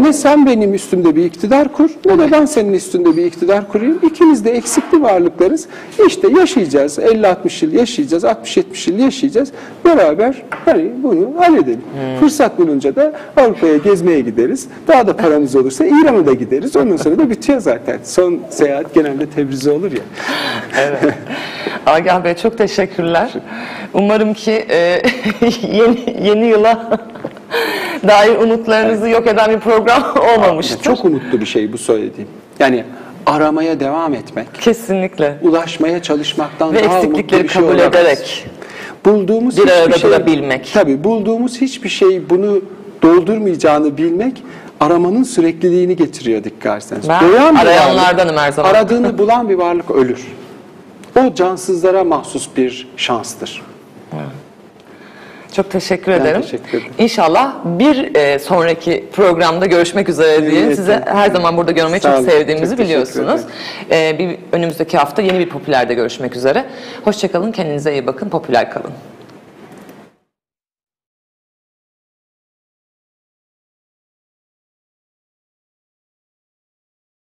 Ne 0.00 0.12
sen 0.12 0.46
benim 0.46 0.74
üstümde 0.74 1.16
bir 1.16 1.24
iktidar 1.24 1.72
kur, 1.72 1.90
ne 2.06 2.18
de 2.18 2.32
ben 2.32 2.44
senin 2.44 2.72
üstünde 2.72 3.16
bir 3.16 3.24
iktidar 3.24 3.68
kurayım. 3.68 3.98
İkimiz 4.02 4.44
de 4.44 4.50
eksikli 4.50 5.02
varlıklarız. 5.02 5.66
İşte 6.06 6.28
yaşayacağız, 6.40 6.98
50-60 6.98 7.64
yıl 7.64 7.72
yaşayacağız, 7.72 8.24
60-70 8.24 8.90
yıl 8.90 8.98
yaşayacağız. 8.98 9.52
Beraber 9.84 10.42
hani 10.64 10.90
bunu 11.02 11.32
halledelim. 11.38 11.80
Fırsat 12.20 12.58
bulunca 12.58 12.96
da 12.96 13.12
Avrupa'ya 13.36 13.76
gezmeye 13.76 14.20
gideriz. 14.20 14.68
Daha 14.88 15.06
da 15.06 15.16
paramız 15.16 15.56
olursa 15.56 15.84
İran'a 15.84 16.26
da 16.26 16.32
gideriz. 16.32 16.76
Ondan 16.76 16.96
sonra 16.96 17.18
da 17.18 17.30
bitiyor 17.30 17.60
zaten. 17.60 17.98
Son 18.04 18.40
seyahat 18.50 18.94
genelde 18.94 19.26
Tebriz'e 19.26 19.70
olur 19.70 19.92
ya. 19.92 20.02
Agah 21.86 22.24
Bey 22.24 22.34
çok 22.34 22.58
teşekkürler. 22.58 23.32
Umarım 23.94 24.34
ki 24.34 24.66
e, 24.70 25.02
yeni, 25.72 26.26
yeni 26.26 26.46
yıla 26.46 26.98
dair 28.08 28.36
umutlarınızı 28.36 29.08
yok 29.08 29.26
eden 29.26 29.50
bir 29.50 29.60
program 29.60 30.02
olmamıştır. 30.36 30.82
Çok 30.82 31.04
umutlu 31.04 31.40
bir 31.40 31.46
şey 31.46 31.72
bu 31.72 31.78
söylediğim. 31.78 32.28
Yani 32.58 32.84
aramaya 33.26 33.80
devam 33.80 34.14
etmek, 34.14 34.46
Kesinlikle. 34.60 35.38
ulaşmaya 35.42 36.02
çalışmaktan 36.02 36.74
Ve 36.74 36.84
daha 36.84 37.00
umutlu 37.00 37.22
bir 37.22 37.28
şey 37.28 37.46
kabul 37.46 37.66
olamaz. 37.66 37.86
ederek. 37.86 38.46
bulduğumuz 39.04 39.56
bir 39.56 39.62
hiçbir 39.62 39.72
arada 39.82 39.98
şey, 39.98 40.10
durabilmek. 40.10 40.70
Tabii 40.74 41.04
bulduğumuz 41.04 41.60
hiçbir 41.60 41.88
şey 41.88 42.30
bunu 42.30 42.60
doldurmayacağını 43.02 43.96
bilmek 43.96 44.42
aramanın 44.80 45.22
sürekliliğini 45.22 45.96
getiriyor 45.96 46.44
dikkat 46.44 46.72
ederseniz. 46.72 47.08
Ben 47.08 47.20
Doyan 47.20 47.54
bir 47.54 47.60
arayanlardanım 47.60 48.36
her 48.36 48.52
zaman. 48.52 48.70
Aradığını 48.70 49.18
bulan 49.18 49.48
bir 49.48 49.54
varlık 49.54 49.90
ölür. 49.90 50.26
O 51.16 51.34
cansızlara 51.34 52.04
mahsus 52.04 52.48
bir 52.56 52.88
şanstır. 52.96 53.62
Çok 55.56 55.70
teşekkür 55.70 56.12
Ben 56.12 56.20
ederim. 56.20 56.40
teşekkür 56.42 56.78
ederim. 56.78 56.92
İnşallah 56.98 57.54
bir 57.64 58.14
e, 58.14 58.38
sonraki 58.38 59.04
programda 59.12 59.66
görüşmek 59.66 60.08
üzere 60.08 60.50
diye 60.50 60.76
size 60.76 61.02
her 61.06 61.30
zaman 61.30 61.56
burada 61.56 61.72
görmeyi 61.72 62.00
Sağ 62.00 62.10
çok 62.10 62.18
olun. 62.20 62.28
sevdiğimizi 62.28 62.76
Çok 62.76 62.84
biliyorsunuz. 62.84 63.40
E, 63.90 64.18
bir 64.18 64.36
önümüzdeki 64.52 64.98
hafta 64.98 65.22
yeni 65.22 65.38
bir 65.38 65.48
popülerde 65.48 65.94
görüşmek 65.94 66.36
üzere. 66.36 66.64
Hoşçakalın, 67.04 67.52
kendinize 67.52 67.92
iyi 67.92 68.06
bakın, 68.06 68.28
popüler 68.28 68.70
kalın. 68.70 68.90